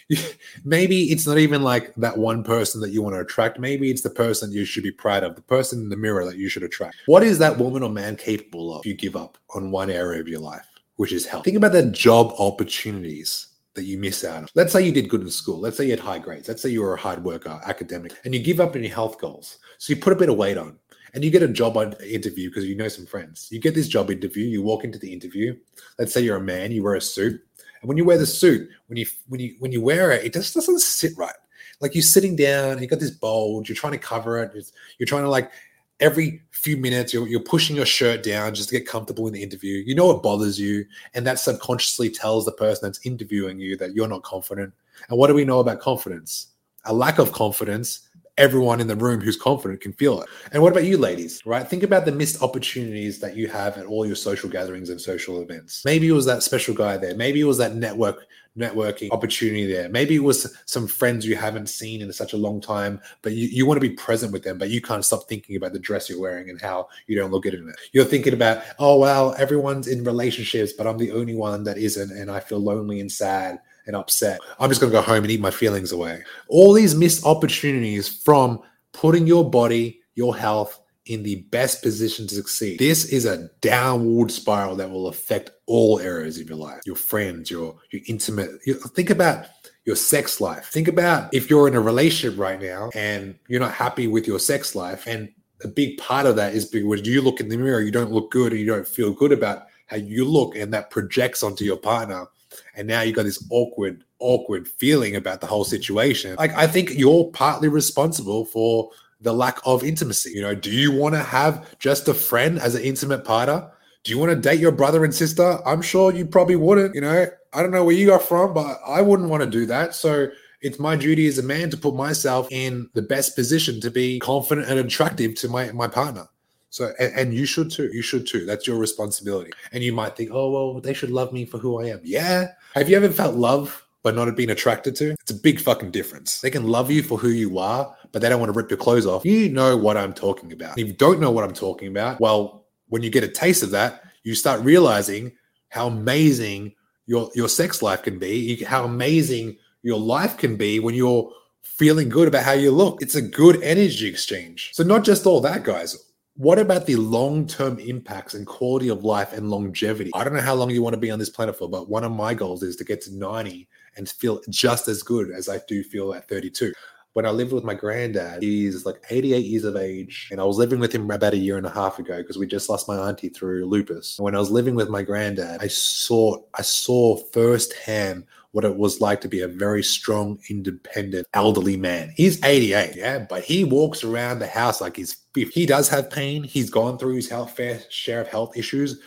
maybe 0.65 1.03
it's 1.11 1.27
not 1.27 1.37
even 1.37 1.61
like 1.61 1.93
that 1.95 2.17
one 2.17 2.43
person 2.43 2.81
that 2.81 2.89
you 2.89 3.01
want 3.01 3.15
to 3.15 3.21
attract. 3.21 3.59
Maybe 3.59 3.91
it's 3.91 4.01
the 4.01 4.09
person 4.09 4.51
you 4.51 4.65
should 4.65 4.83
be 4.83 4.91
proud 4.91 5.23
of, 5.23 5.35
the 5.35 5.41
person 5.41 5.79
in 5.79 5.89
the 5.89 5.95
mirror 5.95 6.25
that 6.25 6.37
you 6.37 6.49
should 6.49 6.63
attract. 6.63 6.95
What 7.05 7.23
is 7.23 7.37
that 7.39 7.57
woman 7.57 7.83
or 7.83 7.89
man 7.89 8.15
capable 8.15 8.73
of 8.73 8.81
if 8.81 8.87
you 8.87 8.95
give 8.95 9.15
up 9.15 9.37
on 9.55 9.71
one 9.71 9.89
area 9.89 10.19
of 10.19 10.27
your 10.27 10.41
life, 10.41 10.67
which 10.95 11.13
is 11.13 11.25
health? 11.25 11.45
Think 11.45 11.57
about 11.57 11.71
the 11.71 11.85
job 11.85 12.33
opportunities 12.39 13.47
that 13.75 13.83
you 13.83 13.97
miss 13.97 14.23
out 14.23 14.43
on. 14.43 14.47
Let's 14.55 14.73
say 14.73 14.85
you 14.85 14.91
did 14.91 15.09
good 15.09 15.21
in 15.21 15.29
school. 15.29 15.59
Let's 15.59 15.77
say 15.77 15.85
you 15.85 15.91
had 15.91 15.99
high 15.99 16.19
grades. 16.19 16.47
Let's 16.47 16.61
say 16.61 16.69
you 16.69 16.81
were 16.81 16.95
a 16.95 16.99
hard 16.99 17.23
worker, 17.23 17.61
academic, 17.65 18.13
and 18.25 18.33
you 18.33 18.41
give 18.41 18.59
up 18.59 18.75
on 18.75 18.83
your 18.83 18.93
health 18.93 19.19
goals. 19.19 19.59
So 19.77 19.93
you 19.93 20.01
put 20.01 20.13
a 20.13 20.17
bit 20.17 20.29
of 20.29 20.35
weight 20.35 20.57
on 20.57 20.77
and 21.13 21.23
you 21.23 21.31
get 21.31 21.43
a 21.43 21.47
job 21.47 21.77
interview 22.03 22.49
because 22.49 22.65
you 22.65 22.75
know 22.75 22.87
some 22.87 23.05
friends. 23.05 23.47
You 23.51 23.59
get 23.59 23.75
this 23.75 23.87
job 23.87 24.11
interview, 24.11 24.45
you 24.45 24.61
walk 24.61 24.83
into 24.83 24.99
the 24.99 25.11
interview. 25.11 25.55
Let's 25.99 26.13
say 26.13 26.21
you're 26.21 26.37
a 26.37 26.41
man, 26.41 26.71
you 26.71 26.83
wear 26.83 26.95
a 26.95 27.01
suit, 27.01 27.41
and 27.81 27.87
when 27.87 27.97
you 27.97 28.05
wear 28.05 28.17
the 28.17 28.25
suit, 28.25 28.69
when 28.87 28.97
you 28.97 29.05
when 29.27 29.39
you 29.39 29.55
when 29.59 29.71
you 29.71 29.81
wear 29.81 30.11
it, 30.11 30.25
it 30.25 30.33
just 30.33 30.53
doesn't 30.53 30.79
sit 30.79 31.17
right. 31.17 31.35
Like 31.79 31.95
you're 31.95 32.03
sitting 32.03 32.35
down, 32.35 32.79
you 32.79 32.87
got 32.87 32.99
this 32.99 33.11
bulge, 33.11 33.67
you're 33.67 33.75
trying 33.75 33.93
to 33.93 33.99
cover 33.99 34.41
it, 34.41 34.71
you're 34.99 35.07
trying 35.07 35.23
to 35.23 35.29
like 35.29 35.51
every 35.99 36.41
few 36.51 36.77
minutes 36.77 37.13
you're, 37.13 37.27
you're 37.27 37.39
pushing 37.39 37.75
your 37.75 37.85
shirt 37.85 38.23
down 38.23 38.53
just 38.53 38.69
to 38.69 38.77
get 38.77 38.87
comfortable 38.87 39.27
in 39.27 39.33
the 39.33 39.41
interview. 39.41 39.83
You 39.85 39.95
know 39.95 40.11
it 40.11 40.23
bothers 40.23 40.59
you, 40.59 40.85
and 41.13 41.25
that 41.25 41.39
subconsciously 41.39 42.09
tells 42.09 42.45
the 42.45 42.51
person 42.51 42.87
that's 42.87 43.05
interviewing 43.05 43.59
you 43.59 43.77
that 43.77 43.95
you're 43.95 44.07
not 44.07 44.23
confident. 44.23 44.73
And 45.09 45.17
what 45.17 45.27
do 45.27 45.33
we 45.33 45.45
know 45.45 45.59
about 45.59 45.79
confidence? 45.79 46.47
A 46.85 46.93
lack 46.93 47.19
of 47.19 47.31
confidence 47.31 48.09
everyone 48.41 48.81
in 48.81 48.87
the 48.87 48.95
room 48.95 49.21
who's 49.21 49.37
confident 49.37 49.81
can 49.81 49.93
feel 49.93 50.19
it. 50.21 50.29
And 50.51 50.63
what 50.63 50.71
about 50.71 50.85
you, 50.85 50.97
ladies? 50.97 51.45
Right? 51.45 51.67
Think 51.67 51.83
about 51.83 52.05
the 52.05 52.11
missed 52.11 52.41
opportunities 52.41 53.19
that 53.19 53.37
you 53.37 53.47
have 53.47 53.77
at 53.77 53.85
all 53.85 54.03
your 54.03 54.15
social 54.15 54.49
gatherings 54.49 54.89
and 54.89 54.99
social 54.99 55.41
events. 55.41 55.85
Maybe 55.85 56.07
it 56.07 56.13
was 56.13 56.25
that 56.25 56.41
special 56.41 56.73
guy 56.73 56.97
there. 56.97 57.15
Maybe 57.15 57.39
it 57.39 57.45
was 57.45 57.59
that 57.59 57.75
network 57.75 58.25
networking 58.57 59.11
opportunity 59.11 59.71
there. 59.71 59.87
Maybe 59.87 60.15
it 60.15 60.23
was 60.23 60.53
some 60.65 60.85
friends 60.85 61.25
you 61.25 61.37
haven't 61.37 61.67
seen 61.67 62.01
in 62.01 62.11
such 62.11 62.33
a 62.33 62.37
long 62.37 62.59
time, 62.59 62.99
but 63.21 63.31
you, 63.31 63.47
you 63.47 63.65
want 63.65 63.77
to 63.77 63.87
be 63.87 63.95
present 63.95 64.33
with 64.33 64.43
them, 64.43 64.57
but 64.57 64.69
you 64.69 64.81
can't 64.81 65.05
stop 65.05 65.29
thinking 65.29 65.55
about 65.55 65.71
the 65.71 65.79
dress 65.79 66.09
you're 66.09 66.19
wearing 66.19 66.49
and 66.49 66.59
how 66.59 66.89
you 67.07 67.15
don't 67.15 67.31
look 67.31 67.43
good 67.43 67.53
in 67.53 67.69
it. 67.69 67.75
You're 67.93 68.03
thinking 68.03 68.33
about, 68.33 68.63
oh 68.77 68.97
wow, 68.97 69.31
everyone's 69.31 69.87
in 69.87 70.03
relationships, 70.03 70.73
but 70.73 70.85
I'm 70.85 70.97
the 70.97 71.11
only 71.11 71.35
one 71.35 71.63
that 71.63 71.77
isn't, 71.77 72.11
and 72.11 72.29
I 72.29 72.41
feel 72.41 72.59
lonely 72.59 72.99
and 72.99 73.09
sad 73.11 73.59
and 73.87 73.95
upset. 73.95 74.39
I'm 74.59 74.69
just 74.69 74.81
going 74.81 74.91
to 74.91 74.97
go 74.97 75.01
home 75.01 75.23
and 75.23 75.31
eat 75.31 75.39
my 75.39 75.51
feelings 75.51 75.91
away. 75.91 76.23
All 76.47 76.73
these 76.73 76.95
missed 76.95 77.25
opportunities 77.25 78.07
from 78.07 78.61
putting 78.93 79.27
your 79.27 79.49
body, 79.49 80.01
your 80.15 80.35
health 80.35 80.79
in 81.05 81.23
the 81.23 81.41
best 81.49 81.81
position 81.81 82.27
to 82.27 82.35
succeed. 82.35 82.79
This 82.79 83.05
is 83.05 83.25
a 83.25 83.49
downward 83.61 84.31
spiral 84.31 84.75
that 84.75 84.89
will 84.89 85.07
affect 85.07 85.51
all 85.65 85.99
areas 85.99 86.39
of 86.39 86.47
your 86.47 86.57
life. 86.57 86.81
Your 86.85 86.95
friends, 86.95 87.49
your 87.49 87.75
your 87.91 88.01
intimate. 88.07 88.51
You, 88.65 88.75
think 88.75 89.09
about 89.09 89.47
your 89.85 89.95
sex 89.95 90.39
life. 90.39 90.67
Think 90.67 90.87
about 90.87 91.33
if 91.33 91.49
you're 91.49 91.67
in 91.67 91.75
a 91.75 91.81
relationship 91.81 92.39
right 92.39 92.61
now 92.61 92.91
and 92.93 93.35
you're 93.47 93.59
not 93.59 93.73
happy 93.73 94.07
with 94.07 94.27
your 94.27 94.39
sex 94.39 94.75
life 94.75 95.07
and 95.07 95.29
a 95.63 95.67
big 95.67 95.97
part 95.97 96.25
of 96.25 96.35
that 96.35 96.53
is 96.53 96.65
because 96.65 97.07
you 97.07 97.21
look 97.21 97.39
in 97.39 97.49
the 97.49 97.57
mirror, 97.57 97.81
you 97.81 97.91
don't 97.91 98.11
look 98.11 98.31
good 98.31 98.51
and 98.51 98.59
you 98.59 98.65
don't 98.65 98.87
feel 98.87 99.13
good 99.13 99.31
about 99.31 99.67
how 99.87 99.97
you 99.97 100.25
look 100.25 100.55
and 100.55 100.73
that 100.73 100.89
projects 100.89 101.43
onto 101.43 101.65
your 101.65 101.77
partner 101.77 102.27
and 102.75 102.87
now 102.87 103.01
you 103.01 103.13
got 103.13 103.23
this 103.23 103.45
awkward 103.49 104.03
awkward 104.19 104.67
feeling 104.67 105.15
about 105.15 105.41
the 105.41 105.47
whole 105.47 105.63
situation 105.63 106.35
like 106.35 106.53
i 106.55 106.67
think 106.67 106.91
you're 106.91 107.25
partly 107.31 107.67
responsible 107.67 108.45
for 108.45 108.89
the 109.21 109.33
lack 109.33 109.59
of 109.65 109.83
intimacy 109.83 110.31
you 110.31 110.41
know 110.41 110.55
do 110.55 110.71
you 110.71 110.91
want 110.91 111.15
to 111.15 111.21
have 111.21 111.77
just 111.79 112.07
a 112.07 112.13
friend 112.13 112.59
as 112.59 112.75
an 112.75 112.81
intimate 112.83 113.23
partner 113.23 113.69
do 114.03 114.11
you 114.11 114.17
want 114.17 114.31
to 114.31 114.35
date 114.35 114.59
your 114.59 114.71
brother 114.71 115.03
and 115.03 115.13
sister 115.13 115.59
i'm 115.65 115.81
sure 115.81 116.13
you 116.13 116.25
probably 116.25 116.55
wouldn't 116.55 116.93
you 116.95 117.01
know 117.01 117.25
i 117.53 117.61
don't 117.61 117.71
know 117.71 117.83
where 117.83 117.95
you 117.95 118.11
are 118.11 118.19
from 118.19 118.53
but 118.53 118.79
i 118.87 119.01
wouldn't 119.01 119.29
want 119.29 119.43
to 119.43 119.49
do 119.49 119.65
that 119.65 119.95
so 119.95 120.27
it's 120.61 120.77
my 120.77 120.95
duty 120.95 121.25
as 121.25 121.39
a 121.39 121.43
man 121.43 121.71
to 121.71 121.77
put 121.77 121.95
myself 121.95 122.47
in 122.51 122.87
the 122.93 123.01
best 123.01 123.35
position 123.35 123.81
to 123.81 123.89
be 123.89 124.19
confident 124.19 124.67
and 124.69 124.79
attractive 124.79 125.35
to 125.35 125.47
my 125.47 125.71
my 125.71 125.87
partner 125.87 126.27
so, 126.71 126.93
and, 126.99 127.13
and, 127.15 127.33
you 127.33 127.45
should 127.45 127.69
too. 127.69 127.89
You 127.91 128.01
should 128.01 128.25
too. 128.25 128.45
That's 128.45 128.65
your 128.65 128.77
responsibility. 128.77 129.51
And 129.73 129.83
you 129.83 129.91
might 129.91 130.15
think, 130.15 130.29
oh, 130.31 130.49
well, 130.51 130.79
they 130.79 130.93
should 130.93 131.11
love 131.11 131.33
me 131.33 131.43
for 131.43 131.57
who 131.57 131.81
I 131.81 131.89
am. 131.89 131.99
Yeah. 132.01 132.53
Have 132.73 132.89
you 132.89 132.95
ever 132.95 133.09
felt 133.09 133.35
love 133.35 133.85
but 134.01 134.15
not 134.15 134.33
been 134.35 134.49
attracted 134.49 134.95
to? 134.95 135.11
It's 135.11 135.31
a 135.31 135.35
big 135.35 135.59
fucking 135.59 135.91
difference. 135.91 136.39
They 136.39 136.49
can 136.49 136.67
love 136.67 136.89
you 136.89 137.03
for 137.03 137.17
who 137.17 137.29
you 137.29 137.59
are, 137.59 137.93
but 138.11 138.21
they 138.21 138.29
don't 138.29 138.39
want 138.39 138.51
to 138.51 138.57
rip 138.57 138.69
your 138.69 138.77
clothes 138.77 139.05
off. 139.05 139.25
You 139.25 139.49
know 139.49 139.75
what 139.75 139.97
I'm 139.97 140.13
talking 140.13 140.53
about. 140.53 140.77
If 140.79 140.87
you 140.87 140.93
don't 140.93 141.19
know 141.19 141.31
what 141.31 141.43
I'm 141.43 141.53
talking 141.53 141.89
about, 141.89 142.21
well, 142.21 142.65
when 142.87 143.03
you 143.03 143.09
get 143.09 143.25
a 143.25 143.27
taste 143.27 143.61
of 143.61 143.71
that, 143.71 144.03
you 144.23 144.35
start 144.35 144.61
realizing 144.61 145.33
how 145.69 145.87
amazing 145.87 146.73
your 147.07 147.29
your 147.35 147.49
sex 147.49 147.81
life 147.81 148.03
can 148.03 148.19
be, 148.19 148.63
how 148.63 148.85
amazing 148.85 149.57
your 149.83 149.99
life 149.99 150.37
can 150.37 150.55
be 150.55 150.79
when 150.79 150.95
you're 150.95 151.29
feeling 151.63 152.07
good 152.07 152.27
about 152.27 152.43
how 152.43 152.53
you 152.53 152.71
look. 152.71 153.01
It's 153.01 153.15
a 153.15 153.21
good 153.21 153.61
energy 153.63 154.07
exchange. 154.07 154.69
So 154.73 154.83
not 154.83 155.03
just 155.03 155.25
all 155.25 155.41
that, 155.41 155.63
guys 155.63 156.10
what 156.41 156.57
about 156.57 156.87
the 156.87 156.95
long 156.95 157.45
term 157.45 157.77
impacts 157.77 158.33
and 158.33 158.47
quality 158.47 158.89
of 158.89 159.03
life 159.03 159.31
and 159.31 159.51
longevity? 159.51 160.09
I 160.15 160.23
don't 160.23 160.33
know 160.33 160.41
how 160.41 160.55
long 160.55 160.71
you 160.71 160.81
want 160.81 160.95
to 160.95 160.99
be 160.99 161.11
on 161.11 161.19
this 161.19 161.29
planet 161.29 161.55
for, 161.55 161.69
but 161.69 161.87
one 161.87 162.03
of 162.03 162.11
my 162.11 162.33
goals 162.33 162.63
is 162.63 162.75
to 162.77 162.83
get 162.83 162.99
to 163.01 163.13
90 163.15 163.69
and 163.95 164.09
feel 164.09 164.41
just 164.49 164.87
as 164.87 165.03
good 165.03 165.29
as 165.29 165.47
I 165.47 165.59
do 165.67 165.83
feel 165.83 166.15
at 166.15 166.27
32. 166.27 166.73
When 167.13 167.25
I 167.25 167.31
lived 167.31 167.51
with 167.51 167.65
my 167.65 167.73
granddad, 167.73 168.41
he's 168.41 168.85
like 168.85 169.03
88 169.09 169.45
years 169.45 169.65
of 169.65 169.75
age, 169.75 170.29
and 170.31 170.39
I 170.39 170.45
was 170.45 170.57
living 170.57 170.79
with 170.79 170.93
him 170.93 171.11
about 171.11 171.33
a 171.33 171.37
year 171.37 171.57
and 171.57 171.65
a 171.65 171.69
half 171.69 171.99
ago 171.99 172.17
because 172.17 172.37
we 172.37 172.47
just 172.47 172.69
lost 172.69 172.87
my 172.87 172.97
auntie 172.97 173.27
through 173.27 173.65
lupus. 173.65 174.17
When 174.17 174.33
I 174.33 174.39
was 174.39 174.49
living 174.49 174.75
with 174.75 174.89
my 174.89 175.01
granddad, 175.01 175.61
I 175.61 175.67
saw 175.67 176.37
I 176.53 176.61
saw 176.61 177.17
firsthand 177.33 178.25
what 178.51 178.65
it 178.65 178.75
was 178.75 179.01
like 179.01 179.21
to 179.21 179.27
be 179.27 179.41
a 179.41 179.47
very 179.47 179.83
strong, 179.83 180.39
independent, 180.49 181.27
elderly 181.33 181.77
man. 181.77 182.13
He's 182.15 182.43
88, 182.43 182.95
yeah, 182.95 183.19
but 183.19 183.43
he 183.43 183.63
walks 183.63 184.03
around 184.03 184.39
the 184.39 184.47
house 184.47 184.81
like 184.81 184.97
he's 184.97 185.17
50. 185.33 185.51
He 185.53 185.65
does 185.65 185.87
have 185.89 186.09
pain. 186.09 186.43
He's 186.43 186.69
gone 186.69 186.97
through 186.97 187.15
his 187.15 187.29
health 187.29 187.51
fair 187.55 187.81
share 187.89 188.21
of 188.21 188.27
health 188.27 188.57
issues, 188.57 188.99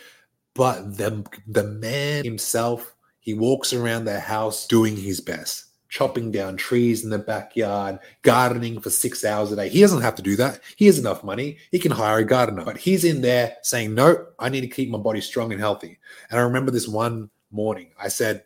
but 0.53 0.97
the 0.97 1.25
the 1.47 1.63
man 1.63 2.23
himself, 2.23 2.95
he 3.19 3.33
walks 3.33 3.73
around 3.73 4.05
the 4.05 4.19
house 4.19 4.67
doing 4.67 4.95
his 4.95 5.21
best. 5.21 5.65
Chopping 5.89 6.31
down 6.31 6.57
trees 6.57 7.03
in 7.03 7.09
the 7.09 7.19
backyard, 7.19 7.99
gardening 8.21 8.81
for 8.81 8.89
six 8.89 9.23
hours 9.23 9.51
a 9.51 9.55
day. 9.55 9.69
He 9.69 9.81
doesn't 9.81 10.01
have 10.01 10.15
to 10.15 10.21
do 10.21 10.35
that. 10.37 10.59
He 10.75 10.87
has 10.87 10.99
enough 10.99 11.23
money. 11.23 11.57
He 11.71 11.79
can 11.79 11.91
hire 11.91 12.19
a 12.19 12.25
gardener. 12.25 12.65
But 12.65 12.77
he's 12.77 13.05
in 13.05 13.21
there 13.21 13.55
saying, 13.61 13.93
No, 13.93 14.25
I 14.39 14.49
need 14.49 14.61
to 14.61 14.67
keep 14.67 14.89
my 14.89 14.97
body 14.97 15.21
strong 15.21 15.51
and 15.51 15.61
healthy. 15.61 15.99
And 16.29 16.39
I 16.39 16.43
remember 16.43 16.71
this 16.71 16.87
one 16.87 17.29
morning, 17.51 17.91
I 17.99 18.09
said, 18.09 18.43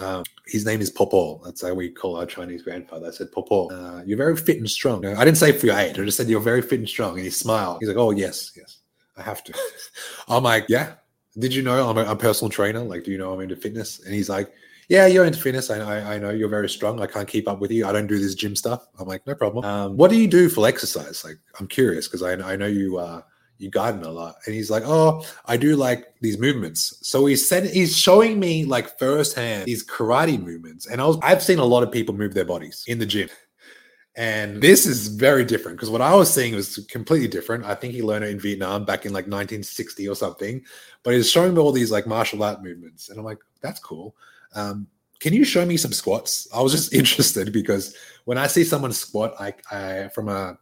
um, 0.00 0.24
his 0.46 0.64
name 0.64 0.80
is 0.80 0.90
Popo. 0.90 1.40
That's 1.44 1.62
how 1.62 1.74
we 1.74 1.90
call 1.90 2.16
our 2.16 2.26
Chinese 2.26 2.62
grandfather. 2.62 3.08
I 3.08 3.10
said, 3.10 3.30
Popo, 3.32 3.68
uh, 3.68 4.02
you're 4.06 4.16
very 4.16 4.36
fit 4.36 4.56
and 4.56 4.68
strong. 4.70 5.04
I 5.04 5.24
didn't 5.24 5.38
say 5.38 5.52
for 5.52 5.66
your 5.66 5.76
age. 5.76 5.98
I 5.98 6.04
just 6.04 6.16
said 6.16 6.28
you're 6.28 6.40
very 6.40 6.62
fit 6.62 6.78
and 6.78 6.88
strong. 6.88 7.14
And 7.14 7.24
he 7.24 7.30
smiled. 7.30 7.78
He's 7.80 7.88
like, 7.88 7.98
oh, 7.98 8.10
yes, 8.10 8.52
yes, 8.56 8.78
I 9.16 9.22
have 9.22 9.44
to. 9.44 9.54
I'm 10.28 10.42
like, 10.42 10.66
yeah. 10.68 10.94
Did 11.38 11.54
you 11.54 11.62
know 11.62 11.88
I'm 11.88 11.98
a, 11.98 12.04
a, 12.04 12.16
personal 12.16 12.50
trainer? 12.50 12.80
Like, 12.80 13.04
do 13.04 13.12
you 13.12 13.18
know 13.18 13.32
I'm 13.32 13.40
into 13.40 13.54
fitness? 13.54 14.00
And 14.04 14.12
he's 14.12 14.28
like, 14.28 14.52
yeah, 14.90 15.06
you're 15.06 15.24
into 15.24 15.38
fitness. 15.38 15.70
I, 15.70 15.78
I, 15.78 16.14
I, 16.14 16.18
know 16.18 16.30
you're 16.30 16.48
very 16.48 16.68
strong. 16.68 17.00
I 17.00 17.06
can't 17.06 17.28
keep 17.28 17.46
up 17.46 17.60
with 17.60 17.70
you. 17.70 17.86
I 17.86 17.92
don't 17.92 18.08
do 18.08 18.18
this 18.18 18.34
gym 18.34 18.56
stuff. 18.56 18.88
I'm 18.98 19.06
like, 19.06 19.24
no 19.24 19.36
problem. 19.36 19.64
Um, 19.64 19.96
what 19.96 20.10
do 20.10 20.16
you 20.16 20.26
do 20.26 20.48
for 20.48 20.66
exercise? 20.66 21.24
Like, 21.24 21.38
I'm 21.60 21.68
curious 21.68 22.08
because 22.08 22.24
I, 22.24 22.32
I 22.32 22.56
know 22.56 22.66
you 22.66 22.98
uh, 22.98 23.22
you 23.58 23.70
garden 23.70 24.02
a 24.02 24.10
lot. 24.10 24.34
And 24.46 24.54
he's 24.54 24.68
like, 24.68 24.82
oh, 24.84 25.24
I 25.46 25.56
do 25.56 25.76
like 25.76 26.12
these 26.20 26.38
movements. 26.38 26.98
So 27.02 27.24
he 27.26 27.36
said 27.36 27.66
he's 27.66 27.96
showing 27.96 28.40
me 28.40 28.64
like 28.64 28.98
firsthand 28.98 29.66
these 29.66 29.86
karate 29.86 30.42
movements. 30.42 30.86
And 30.88 31.00
I 31.00 31.06
was 31.06 31.18
I've 31.22 31.42
seen 31.42 31.60
a 31.60 31.64
lot 31.64 31.84
of 31.84 31.92
people 31.92 32.12
move 32.12 32.34
their 32.34 32.44
bodies 32.44 32.84
in 32.88 32.98
the 32.98 33.06
gym. 33.06 33.28
And 34.16 34.60
this 34.60 34.86
is 34.86 35.06
very 35.06 35.44
different 35.44 35.78
because 35.78 35.88
what 35.88 36.00
I 36.00 36.16
was 36.16 36.34
seeing 36.34 36.56
was 36.56 36.84
completely 36.90 37.28
different. 37.28 37.64
I 37.64 37.76
think 37.76 37.94
he 37.94 38.02
learned 38.02 38.24
it 38.24 38.30
in 38.30 38.40
Vietnam 38.40 38.84
back 38.84 39.06
in 39.06 39.12
like 39.12 39.26
1960 39.26 40.08
or 40.08 40.16
something. 40.16 40.62
But 41.04 41.14
he's 41.14 41.30
showing 41.30 41.54
me 41.54 41.60
all 41.60 41.70
these 41.70 41.92
like 41.92 42.08
martial 42.08 42.42
art 42.42 42.60
movements. 42.60 43.08
And 43.08 43.20
I'm 43.20 43.24
like, 43.24 43.38
that's 43.62 43.78
cool. 43.78 44.16
Um, 44.54 44.86
can 45.18 45.32
you 45.32 45.44
show 45.44 45.64
me 45.66 45.76
some 45.76 45.92
squats? 45.92 46.48
I 46.54 46.62
was 46.62 46.72
just 46.72 46.92
interested 47.00 47.52
because 47.52 47.96
when 48.24 48.38
I 48.38 48.46
see 48.46 48.64
someone 48.64 48.92
squat, 48.92 49.34
I, 49.38 49.54
I 49.70 50.08
from 50.08 50.28
a, 50.28 50.58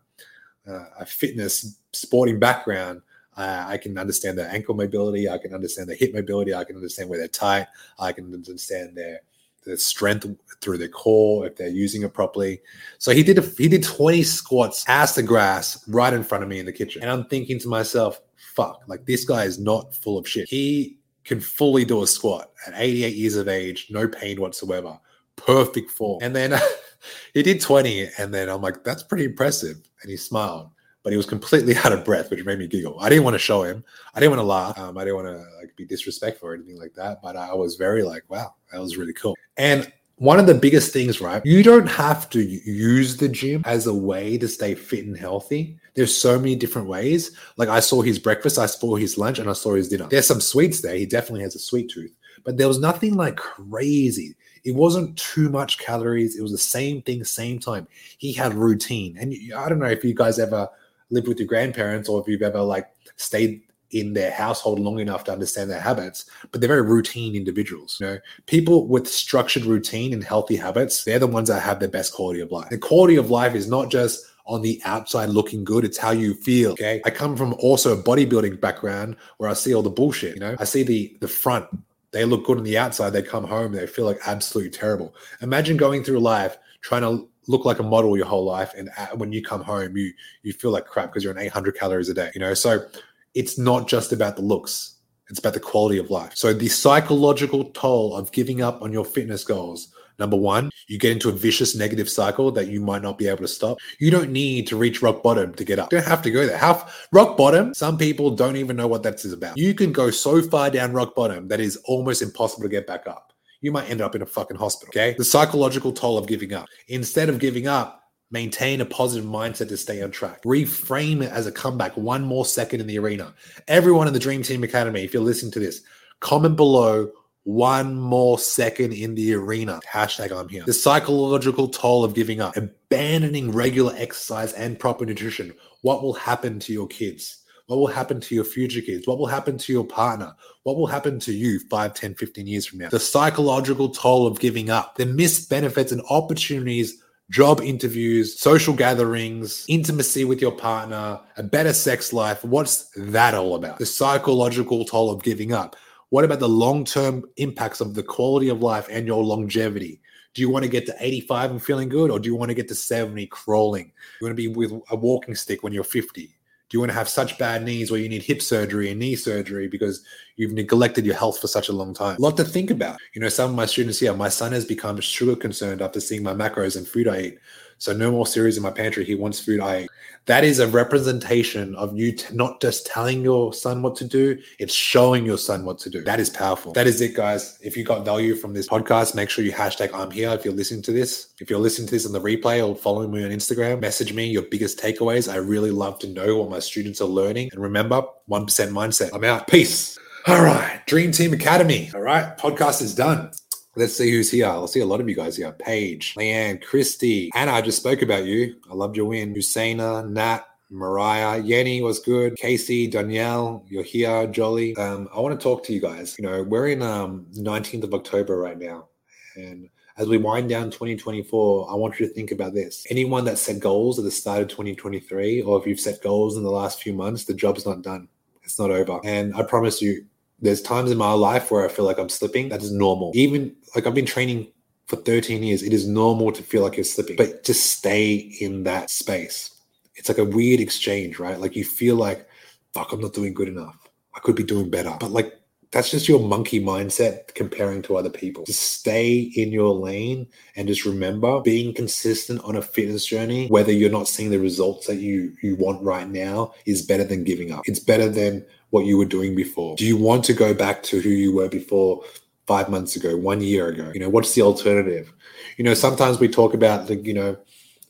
a 0.67 1.07
fitness 1.07 1.79
sporting 1.93 2.39
background, 2.39 3.03
uh, 3.37 3.65
I 3.69 3.79
can 3.79 3.97
understand 3.97 4.37
their 4.37 4.51
ankle 4.51 4.75
mobility. 4.75 5.29
I 5.29 5.39
can 5.39 5.55
understand 5.55 5.89
their 5.89 5.97
hip 5.97 6.13
mobility. 6.13 6.55
I 6.55 6.65
can 6.65 6.75
understand 6.75 7.09
where 7.09 7.19
they're 7.19 7.29
tight. 7.29 7.69
I 7.99 8.13
can 8.13 8.35
understand 8.35 8.97
their 8.97 9.21
the 9.65 9.77
strength 9.77 10.27
through 10.61 10.79
their 10.79 10.89
core 10.89 11.47
if 11.47 11.57
they're 11.57 11.69
using 11.69 12.03
it 12.03 12.15
properly. 12.15 12.61
So 12.99 13.13
he 13.13 13.23
did 13.23 13.39
a, 13.39 13.43
he 13.43 13.69
did 13.69 13.83
20 13.83 14.23
squats 14.23 14.85
ass 14.89 15.15
to 15.17 15.23
grass 15.23 15.87
right 15.89 16.13
in 16.13 16.25
front 16.25 16.43
of 16.43 16.49
me 16.49 16.59
in 16.59 16.67
the 16.67 16.73
kitchen. 16.73 17.03
And 17.03 17.11
I'm 17.11 17.27
thinking 17.27 17.59
to 17.61 17.69
myself, 17.69 18.21
fuck, 18.37 18.83
like 18.87 19.05
this 19.05 19.25
guy 19.25 19.45
is 19.45 19.59
not 19.59 19.95
full 19.95 20.17
of 20.19 20.27
shit. 20.27 20.49
He 20.49 20.98
can 21.29 21.41
fully 21.41 21.85
do 21.85 22.03
a 22.03 22.07
squat 22.07 22.51
at 22.67 22.75
88 22.77 23.15
years 23.15 23.37
of 23.37 23.49
age, 23.49 23.87
no 23.91 24.09
pain 24.09 24.41
whatsoever, 24.41 24.99
perfect 25.37 25.91
form. 25.91 26.19
And 26.23 26.35
then 26.35 26.59
he 27.35 27.43
did 27.43 27.61
20 27.61 28.09
and 28.19 28.33
then 28.33 28.49
I'm 28.49 28.63
like, 28.63 28.83
that's 28.85 29.03
pretty 29.03 29.25
impressive. 29.25 29.77
And 30.03 30.11
he 30.11 30.17
smiled 30.17 30.71
but 31.09 31.13
he 31.13 31.17
was 31.17 31.25
completely 31.25 31.75
out 31.85 31.93
of 31.93 32.05
breath, 32.05 32.31
which 32.31 32.45
made 32.45 32.59
me 32.59 32.67
giggle. 32.67 32.99
I 33.01 33.09
didn't 33.09 33.25
want 33.25 33.35
to 33.35 33.39
show 33.39 33.63
him. 33.63 33.83
I 34.15 34.21
didn't 34.21 34.33
want 34.33 34.41
to 34.41 34.47
laugh. 34.47 34.79
Um, 34.79 34.99
I 34.99 35.05
didn't 35.05 35.17
want 35.17 35.29
to 35.29 35.57
like 35.59 35.75
be 35.75 35.87
disrespectful 35.87 36.51
or 36.51 36.55
anything 36.55 36.79
like 36.79 36.93
that. 36.97 37.23
But 37.23 37.35
I 37.35 37.55
was 37.55 37.77
very 37.77 38.03
like, 38.03 38.25
wow, 38.29 38.55
that 38.71 38.79
was 38.79 38.99
really 38.99 39.15
cool. 39.15 39.35
And 39.57 39.91
one 40.17 40.39
of 40.39 40.47
the 40.47 40.53
biggest 40.53 40.93
things, 40.93 41.21
right? 41.21 41.41
You 41.47 41.63
don't 41.63 41.87
have 41.87 42.29
to 42.31 42.43
use 42.43 43.17
the 43.17 43.29
gym 43.29 43.63
as 43.65 43.87
a 43.87 43.95
way 43.95 44.37
to 44.37 44.47
stay 44.49 44.75
fit 44.75 45.07
and 45.07 45.17
healthy. 45.17 45.79
There's 45.99 46.17
so 46.17 46.39
many 46.39 46.55
different 46.55 46.87
ways. 46.87 47.33
Like 47.57 47.69
I 47.69 47.81
saw 47.81 48.03
his 48.03 48.21
breakfast, 48.21 48.57
I 48.57 48.67
saw 48.67 48.95
his 48.95 49.19
lunch, 49.19 49.41
and 49.41 49.51
I 49.51 49.53
saw 49.53 49.75
his 49.75 49.89
dinner. 49.89 50.07
There's 50.09 50.29
some 50.29 50.41
sweets 50.41 50.81
there. 50.81 50.95
He 50.95 51.07
definitely 51.07 51.43
has 51.43 51.57
a 51.57 51.59
sweet 51.59 51.91
tooth, 51.91 52.15
but 52.45 52.57
there 52.57 52.69
was 52.69 52.79
nothing 52.79 53.15
like 53.15 53.35
crazy. 53.35 54.37
It 54.63 54.77
wasn't 54.77 55.19
too 55.19 55.51
much 55.51 55.79
calories. 55.79 56.37
It 56.39 56.43
was 56.43 56.53
the 56.53 56.59
same 56.59 57.03
thing, 57.03 57.25
same 57.25 57.59
time. 57.59 57.89
He 58.19 58.33
had 58.33 58.55
routine. 58.55 59.17
And 59.19 59.35
I 59.57 59.69
don't 59.69 59.81
know 59.81 59.87
if 59.87 60.05
you 60.05 60.15
guys 60.15 60.39
ever 60.39 60.69
lived 61.11 61.27
with 61.27 61.41
your 61.41 61.49
grandparents 61.49 62.09
or 62.09 62.21
if 62.21 62.29
you've 62.29 62.43
ever 62.43 62.61
like 62.61 62.87
stayed 63.17 63.63
in 63.91 64.13
their 64.13 64.31
household 64.31 64.79
long 64.79 65.01
enough 65.01 65.25
to 65.25 65.33
understand 65.33 65.69
their 65.69 65.81
habits, 65.81 66.27
but 66.53 66.61
they're 66.61 66.69
very 66.69 66.83
routine 66.83 67.35
individuals. 67.35 67.99
You 68.01 68.07
know, 68.07 68.19
people 68.47 68.87
with 68.87 69.09
structured 69.09 69.65
routine 69.65 70.13
and 70.13 70.23
healthy 70.23 70.57
habits, 70.57 71.03
they're 71.03 71.19
the 71.19 71.27
ones 71.27 71.49
that 71.49 71.63
have 71.63 71.81
the 71.81 71.89
best 71.89 72.13
quality 72.13 72.41
of 72.41 72.53
life. 72.53 72.71
The 72.71 72.79
quality 72.79 73.17
of 73.17 73.31
life 73.31 73.55
is 73.55 73.69
not 73.69 73.91
just 73.91 74.25
on 74.49 74.63
the 74.63 74.81
outside 74.85 75.29
looking 75.29 75.63
good, 75.63 75.85
it's 75.85 75.99
how 75.99 76.11
you 76.11 76.35
feel. 76.35 76.73
Okay. 76.73 77.01
I 77.05 77.11
come 77.11 77.37
from 77.37 77.55
also 77.59 77.97
a 77.97 78.03
bodybuilding 78.03 78.61
background 78.61 79.17
where 79.37 79.49
I 79.49 79.53
see 79.53 79.75
all 79.75 79.83
the 79.83 79.91
bullshit, 79.91 80.35
you 80.35 80.41
know, 80.41 80.57
I 80.59 80.65
see 80.65 80.83
the 80.83 81.17
the 81.21 81.29
front. 81.29 81.67
They 82.11 82.25
look 82.25 82.47
good 82.47 82.57
on 82.57 82.65
the 82.65 82.79
outside, 82.79 83.11
they 83.11 83.23
come 83.23 83.45
home, 83.45 83.73
they 83.73 83.87
feel 83.87 84.07
like 84.07 84.19
absolutely 84.27 84.71
terrible. 84.71 85.15
Imagine 85.43 85.77
going 85.77 86.03
through 86.03 86.21
life 86.21 86.57
trying 86.81 87.03
to 87.03 87.29
look 87.49 87.65
like 87.65 87.79
a 87.79 87.83
model 87.83 88.17
your 88.17 88.27
whole 88.27 88.45
life, 88.45 88.73
and 88.77 88.89
uh, 88.97 89.09
when 89.15 89.33
you 89.33 89.43
come 89.43 89.63
home, 89.63 89.97
you 89.97 90.13
you 90.43 90.53
feel 90.55 90.71
like 90.71 90.87
crap 90.87 91.11
because 91.11 91.23
you're 91.23 91.33
on 91.33 91.41
800 91.41 91.77
calories 91.77 92.09
a 92.09 92.15
day. 92.15 92.31
You 92.35 92.41
know, 92.41 92.55
so 92.55 92.87
it's 93.35 93.59
not 93.59 93.87
just 93.87 94.13
about 94.13 94.37
the 94.37 94.43
looks; 94.43 94.97
it's 95.29 95.39
about 95.39 95.55
the 95.55 95.61
quality 95.61 95.99
of 95.99 96.11
life. 96.11 96.33
So 96.35 96.55
the 96.55 96.69
psychological 96.69 97.65
toll 97.71 98.17
of 98.17 98.33
giving 98.33 98.63
up 98.63 98.81
on 98.81 98.93
your 98.93 99.05
fitness 99.05 99.45
goals. 99.45 99.89
Number 100.19 100.37
one, 100.37 100.71
you 100.89 100.99
get 100.99 101.13
into 101.13 101.29
a 101.29 101.33
vicious 101.33 101.77
negative 101.77 102.09
cycle 102.09 102.51
that 102.53 102.69
you 102.69 102.81
might 102.81 103.03
not 103.03 103.19
be 103.19 103.29
able 103.29 103.39
to 103.39 103.49
stop. 103.49 103.79
You 104.01 104.11
don't 104.11 104.31
need 104.31 104.67
to 104.69 104.77
reach 104.77 105.03
rock 105.03 105.23
bottom 105.23 105.55
to 105.55 105.65
get 105.65 105.79
up. 105.79 105.93
You 105.93 105.99
don't 105.99 106.09
have 106.09 106.23
to 106.23 106.31
go 106.31 106.47
there. 106.47 106.59
How 106.59 106.87
rock 107.13 107.37
bottom? 107.37 107.75
Some 107.75 107.99
people 107.99 108.31
don't 108.31 108.57
even 108.57 108.77
know 108.77 108.89
what 108.89 109.03
that 109.05 109.25
is 109.25 109.33
about. 109.33 109.57
You 109.57 109.75
can 109.75 109.93
go 109.93 110.11
so 110.11 110.43
far 110.43 110.71
down 110.71 110.93
rock 110.93 111.15
bottom 111.15 111.49
that 111.49 111.61
is 111.61 111.77
almost 111.85 112.23
impossible 112.23 112.63
to 112.65 112.69
get 112.69 112.87
back 112.87 113.07
up 113.07 113.33
you 113.61 113.73
might 113.73 113.91
end 113.91 114.01
up 114.01 114.15
in 114.15 114.23
a 114.23 114.27
fucking 114.27 114.57
hospital. 114.57 114.91
Okay. 114.91 115.15
The 115.19 115.25
psychological 115.25 115.93
toll 115.93 116.19
of 116.19 116.27
giving 116.27 116.53
up. 116.53 116.69
Instead 116.89 117.29
of 117.29 117.39
giving 117.39 117.67
up, 117.67 118.03
maintain 118.31 118.81
a 118.81 118.85
positive 118.85 119.29
mindset 119.29 119.69
to 119.69 119.77
stay 119.77 120.03
on 120.03 120.11
track. 120.11 120.43
Reframe 120.43 121.23
it 121.23 121.33
as 121.33 121.47
a 121.47 121.53
comeback, 121.53 121.97
one 121.97 122.23
more 122.23 122.45
second 122.45 122.81
in 122.81 122.87
the 122.87 122.99
arena. 122.99 123.35
Everyone 123.67 124.07
in 124.07 124.13
the 124.13 124.21
Dream 124.21 124.43
Team 124.43 124.63
Academy, 124.63 125.03
if 125.03 125.13
you're 125.13 125.23
listening 125.23 125.53
to 125.53 125.61
this, 125.61 125.83
comment 126.21 126.57
below 126.57 127.11
one 127.49 127.95
more 127.95 128.39
second 128.39 128.93
in 128.93 129.15
the 129.15 129.33
arena. 129.33 129.81
Hashtag 129.91 130.39
I'm 130.39 130.51
here. 130.51 130.65
The 130.67 130.75
psychological 130.75 131.67
toll 131.67 132.05
of 132.05 132.13
giving 132.13 132.43
up, 132.43 132.55
abandoning 132.59 133.53
regular 133.53 133.95
exercise 133.97 134.53
and 134.53 134.79
proper 134.79 135.07
nutrition. 135.07 135.55
What 135.81 136.03
will 136.03 136.13
happen 136.13 136.59
to 136.61 136.75
your 136.75 136.87
kids? 136.87 137.39
What 137.67 137.79
will 137.79 137.87
happen 137.87 138.21
to 138.21 138.35
your 138.35 138.45
future 138.45 138.83
kids? 138.83 139.07
What 139.07 139.19
will 139.19 139.27
happen 139.27 139.57
to 139.57 139.73
your 139.73 139.87
partner? 139.87 140.35
What 140.65 140.77
will 140.77 140.87
happen 140.87 141.19
to 141.21 141.33
you 141.33 141.59
5, 141.71 141.95
10, 141.95 142.17
15 142.17 142.47
years 142.47 142.67
from 142.67 142.81
now? 142.81 142.91
The 142.91 143.01
psychological 143.01 143.89
toll 143.89 144.27
of 144.27 144.41
giving 144.41 144.69
up, 144.69 144.97
the 144.97 145.07
missed 145.07 145.49
benefits 145.49 145.91
and 145.91 146.03
opportunities 146.11 147.03
job 147.31 147.61
interviews, 147.63 148.39
social 148.39 148.75
gatherings, 148.75 149.65
intimacy 149.69 150.25
with 150.25 150.41
your 150.41 150.53
partner, 150.53 151.21
a 151.37 151.43
better 151.43 151.73
sex 151.73 152.13
life. 152.13 152.43
What's 152.45 152.91
that 152.97 153.35
all 153.35 153.55
about? 153.55 153.79
The 153.79 153.87
psychological 153.87 154.85
toll 154.85 155.11
of 155.11 155.23
giving 155.23 155.53
up. 155.53 155.77
What 156.11 156.25
about 156.25 156.41
the 156.41 156.49
long 156.49 156.85
term 156.85 157.25
impacts 157.37 157.81
of 157.81 157.95
the 157.95 158.03
quality 158.03 158.49
of 158.49 158.63
life 158.63 158.89
and 158.91 159.07
your 159.07 159.23
longevity? 159.23 160.01
Do 160.35 160.43
you 160.43 160.51
want 160.51 160.65
to 160.65 160.71
get 160.71 160.87
to 160.87 160.95
85 160.99 161.51
and 161.51 161.63
feeling 161.63 161.89
good, 161.89 162.11
or 162.11 162.19
do 162.19 162.29
you 162.29 162.37
want 162.37 162.51
to 162.51 162.55
get 162.55 162.69
to 162.69 162.75
70 162.75 163.27
crawling? 163.27 163.93
You 164.21 164.27
want 164.27 164.37
to 164.37 164.43
be 164.43 164.49
with 164.49 164.73
a 164.91 164.97
walking 164.97 165.35
stick 165.35 165.63
when 165.63 165.73
you're 165.73 165.85
50? 165.85 166.35
Do 166.69 166.77
you 166.77 166.81
want 166.81 166.91
to 166.91 166.99
have 166.99 167.09
such 167.09 167.39
bad 167.39 167.65
knees 167.65 167.91
where 167.91 167.99
you 167.99 168.11
need 168.11 168.23
hip 168.23 168.43
surgery 168.43 168.91
and 168.91 169.01
knee 169.01 169.17
surgery 169.17 169.69
because 169.69 170.05
you've 170.37 170.53
neglected 170.53 171.07
your 171.07 171.15
health 171.15 171.41
for 171.41 171.47
such 171.47 171.71
a 171.71 171.73
long 171.73 171.95
time? 171.95 172.19
A 172.19 172.21
lot 172.21 172.37
to 172.37 172.45
think 172.45 172.71
about. 172.71 172.99
You 173.15 173.23
know, 173.23 173.31
some 173.31 173.51
of 173.51 173.57
my 173.57 173.65
students 173.65 173.99
here, 173.99 174.13
my 174.13 174.29
son 174.29 174.53
has 174.53 174.67
become 174.67 175.01
sugar 175.01 175.35
concerned 175.35 175.81
after 175.81 175.99
seeing 175.99 176.23
my 176.23 176.35
macros 176.35 176.77
and 176.77 176.87
food 176.87 177.09
I 177.09 177.21
eat. 177.21 177.39
So 177.79 177.93
no 177.93 178.11
more 178.11 178.27
cereals 178.27 178.57
in 178.57 178.63
my 178.63 178.71
pantry. 178.71 179.05
He 179.05 179.15
wants 179.15 179.41
food 179.41 179.61
I. 179.61 179.87
That 180.27 180.45
is 180.45 180.59
a 180.59 180.67
representation 180.67 181.75
of 181.77 181.97
you 181.97 182.13
t- 182.13 182.35
not 182.35 182.61
just 182.61 182.87
telling 182.87 183.23
your 183.23 183.55
son 183.55 183.81
what 183.81 183.97
to 183.97 184.05
do, 184.05 184.39
it's 184.59 184.75
showing 184.75 185.25
your 185.25 185.39
son 185.39 185.65
what 185.65 185.79
to 185.79 185.91
do. 185.91 186.03
That 186.03 186.21
is 186.21 186.29
powerful. 186.29 186.73
That 186.73 186.87
is 186.87 187.01
it, 187.01 187.15
guys. 187.15 187.59
If 187.63 187.79
you 187.79 187.85
got 187.85 188.05
value 188.05 188.35
from 188.35 188.53
this 188.53 188.69
podcast, 188.69 189.15
make 189.15 189.31
sure 189.31 189.43
you 189.43 189.53
hashtag 189.53 189.95
I'm 189.95 190.11
here 190.11 190.29
if 190.31 190.45
you're 190.45 190.53
listening 190.53 190.83
to 190.83 190.93
this. 190.93 191.29
If 191.41 191.49
you're 191.49 191.59
listening 191.59 191.89
to 191.89 191.95
this 191.95 192.05
on 192.05 192.13
the 192.13 192.21
replay 192.21 192.67
or 192.67 192.77
following 192.77 193.11
me 193.11 193.25
on 193.25 193.31
Instagram, 193.31 193.81
message 193.81 194.13
me 194.13 194.27
your 194.27 194.43
biggest 194.43 194.79
takeaways. 194.79 195.33
I 195.33 195.37
really 195.37 195.71
love 195.71 195.99
to 196.01 196.09
know 196.09 196.37
what 196.37 196.51
my 196.51 196.59
students 196.59 197.01
are 197.01 197.07
learning. 197.07 197.49
And 197.53 197.63
remember, 197.63 198.03
1% 198.29 198.47
mindset. 198.71 199.11
I'm 199.15 199.25
out. 199.25 199.47
Peace. 199.47 199.99
All 200.27 200.43
right. 200.43 200.83
Dream 200.87 201.11
Team 201.11 201.33
Academy. 201.33 201.91
All 201.95 202.03
right. 202.03 202.37
Podcast 202.37 202.83
is 202.83 202.95
done. 202.95 203.31
Let's 203.79 203.97
see 203.97 204.11
who's 204.11 204.29
here. 204.29 204.47
I'll 204.47 204.67
see 204.67 204.81
a 204.81 204.87
lot 204.87 205.01
of 205.01 205.09
you 205.09 205.15
guys 205.15 205.37
here. 205.37 205.53
Paige, 205.53 206.17
Leanne, 206.17 206.61
Christy, 206.61 207.31
Anna, 207.37 207.53
I 207.53 207.63
just 207.63 207.79
spoke 207.79 208.03
about 208.03 208.25
you. 208.25 208.57
I 208.69 208.75
loved 208.75 208.97
your 208.97 209.07
win. 209.07 209.33
Husseina, 209.33 210.09
Nat, 210.11 210.41
Mariah, 210.69 211.41
Yenny 211.41 211.81
was 211.81 212.01
good. 212.01 212.35
Casey, 212.35 212.89
Danielle, 212.89 213.65
you're 213.69 213.85
here. 213.85 214.27
Jolly. 214.27 214.75
Um, 214.75 215.09
I 215.15 215.21
want 215.21 215.39
to 215.39 215.43
talk 215.43 215.63
to 215.65 215.73
you 215.73 215.81
guys. 215.81 216.17
You 216.19 216.27
know, 216.27 216.43
we're 216.43 216.67
in 216.67 216.83
um 216.83 217.27
19th 217.35 217.85
of 217.85 217.95
October 217.95 218.37
right 218.37 218.59
now. 218.59 218.89
And 219.37 219.71
as 219.97 220.09
we 220.09 220.19
wind 220.19 220.49
down 220.49 220.73
2024, 220.73 221.71
I 221.71 221.75
want 221.77 222.01
you 222.01 222.09
to 222.09 222.13
think 222.13 222.33
about 222.33 222.55
this. 222.55 222.85
Anyone 222.91 223.25
that 223.27 223.39
set 223.39 223.61
goals 223.61 223.97
at 224.01 224.05
the 224.05 224.11
start 224.11 224.43
of 224.43 224.49
2023, 224.49 225.43
or 225.43 225.57
if 225.61 225.69
you've 225.69 225.79
set 225.79 226.03
goals 226.03 226.37
in 226.37 226.43
the 226.43 226.51
last 226.51 226.83
few 226.83 226.95
months, 226.95 227.27
the 227.27 227.35
job's 227.35 227.65
not 227.65 227.83
done. 227.83 228.09
It's 228.43 228.59
not 228.59 228.73
over. 228.73 228.99
And 229.05 229.37
I 229.37 229.45
promise 229.45 229.81
you, 229.81 230.05
there's 230.41 230.63
times 230.63 230.91
in 230.91 230.99
my 230.99 231.13
life 231.13 231.51
where 231.51 231.65
I 231.65 231.69
feel 231.69 231.85
like 231.85 231.99
I'm 231.99 232.09
slipping. 232.09 232.49
That 232.49 232.63
is 232.63 232.73
normal. 232.73 233.11
Even 233.15 233.57
like 233.75 233.87
I've 233.87 233.95
been 233.95 234.07
training 234.07 234.49
for 234.87 234.97
13 234.97 235.43
years. 235.43 235.63
It 235.63 235.73
is 235.73 235.87
normal 235.87 236.33
to 236.33 236.43
feel 236.43 236.63
like 236.63 236.77
you're 236.77 236.85
slipping, 236.85 237.17
but 237.17 237.45
just 237.45 237.71
stay 237.71 238.15
in 238.41 238.65
that 238.65 238.91
space. 238.91 239.55
It's 239.97 240.09
like 240.09 240.19
a 240.19 240.25
weird 240.25 240.61
exchange, 240.61 241.19
right? 241.19 241.39
Like 241.39 241.57
you 241.57 241.65
feel 241.65 241.97
like, 241.97 242.27
fuck, 242.73 242.93
I'm 242.93 243.01
not 243.01 243.13
doing 243.13 243.35
good 243.35 243.49
enough. 243.49 243.77
I 244.15 244.21
could 244.21 244.37
be 244.37 244.45
doing 244.45 244.71
better. 244.71 244.97
But 244.99 245.11
like 245.11 245.35
that's 245.71 245.91
just 245.91 246.09
your 246.09 246.21
monkey 246.21 246.61
mindset 246.61 247.35
comparing 247.35 247.83
to 247.83 247.97
other 247.97 248.09
people. 248.09 248.45
Just 248.45 248.79
stay 248.79 249.19
in 249.19 249.53
your 249.53 249.75
lane 249.75 250.27
and 250.57 250.67
just 250.67 250.87
remember 250.87 251.41
being 251.43 251.75
consistent 251.75 252.41
on 252.43 252.57
a 252.57 252.63
fitness 252.63 253.05
journey, 253.05 253.49
whether 253.49 253.73
you're 253.73 253.91
not 253.91 254.09
seeing 254.09 254.31
the 254.31 254.39
results 254.39 254.87
that 254.87 254.97
you 254.97 255.35
you 255.43 255.57
want 255.57 255.83
right 255.83 256.09
now, 256.09 256.55
is 256.65 256.81
better 256.83 257.05
than 257.05 257.25
giving 257.25 257.53
up. 257.53 257.63
It's 257.67 257.81
better 257.81 258.09
than 258.09 258.47
what 258.71 258.87
you 258.87 258.97
were 258.97 259.05
doing 259.05 259.35
before. 259.35 259.77
Do 259.77 259.87
you 259.87 259.97
want 259.97 260.25
to 260.25 260.33
go 260.33 260.55
back 260.55 260.83
to 260.85 261.01
who 261.01 261.11
you 261.11 261.35
were 261.35 261.49
before 261.49 262.03
five 262.49 262.69
months 262.71 262.97
ago, 262.97 263.17
one 263.17 263.43
year 263.43 263.69
ago? 263.69 263.93
You 263.95 264.01
know, 264.01 264.09
what's 264.09 264.35
the 264.35 264.43
alternative? 264.43 265.13
You 265.59 265.65
know, 265.65 265.75
sometimes 265.75 266.19
we 266.19 266.29
talk 266.29 266.55
about 266.55 266.89
the, 266.89 266.97
you 266.97 267.15
know, 267.15 267.37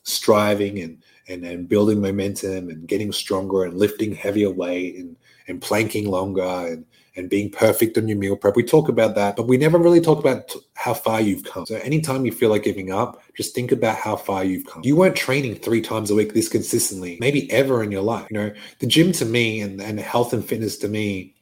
striving 0.03 0.79
and 0.79 1.01
and, 1.29 1.45
and 1.45 1.69
building 1.69 2.01
momentum 2.01 2.69
and 2.69 2.87
getting 2.87 3.11
stronger 3.11 3.63
and 3.63 3.75
lifting 3.75 4.15
heavier 4.15 4.49
weight 4.49 4.95
and, 4.97 5.15
and 5.47 5.61
planking 5.61 6.09
longer 6.09 6.41
and 6.71 6.85
and 7.15 7.29
being 7.29 7.51
perfect 7.51 7.97
on 7.97 8.07
your 8.07 8.17
meal 8.17 8.35
prep. 8.35 8.55
We 8.55 8.63
talk 8.63 8.87
about 8.87 9.15
that, 9.15 9.35
but 9.35 9.47
we 9.47 9.57
never 9.57 9.77
really 9.77 9.99
talk 9.99 10.19
about 10.19 10.55
how 10.75 10.93
far 10.93 11.19
you've 11.19 11.43
come. 11.43 11.65
So 11.65 11.75
anytime 11.75 12.25
you 12.25 12.31
feel 12.31 12.49
like 12.49 12.63
giving 12.63 12.91
up, 12.91 13.21
just 13.35 13.53
think 13.53 13.71
about 13.71 13.97
how 13.97 14.15
far 14.15 14.43
you've 14.43 14.65
come. 14.65 14.83
You 14.85 14.95
weren't 14.95 15.17
training 15.17 15.55
three 15.55 15.81
times 15.81 16.11
a 16.11 16.15
week 16.15 16.33
this 16.33 16.47
consistently, 16.47 17.17
maybe 17.19 17.51
ever 17.51 17.83
in 17.83 17.91
your 17.91 18.03
life. 18.03 18.27
You 18.31 18.37
know, 18.37 18.51
the 18.79 18.87
gym 18.87 19.11
to 19.13 19.25
me 19.25 19.59
and, 19.59 19.81
and 19.81 19.99
health 19.99 20.33
and 20.33 20.45
fitness 20.45 20.77
to 20.77 20.87
me 20.87 21.35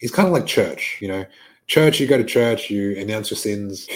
is 0.00 0.10
kind 0.10 0.26
of 0.26 0.32
like 0.32 0.46
church, 0.46 0.98
you 1.00 1.08
know. 1.08 1.24
Church, 1.70 2.00
you 2.00 2.08
go 2.08 2.18
to 2.18 2.24
church, 2.24 2.68
you 2.68 2.98
announce 2.98 3.30
your 3.30 3.38
sins. 3.38 3.86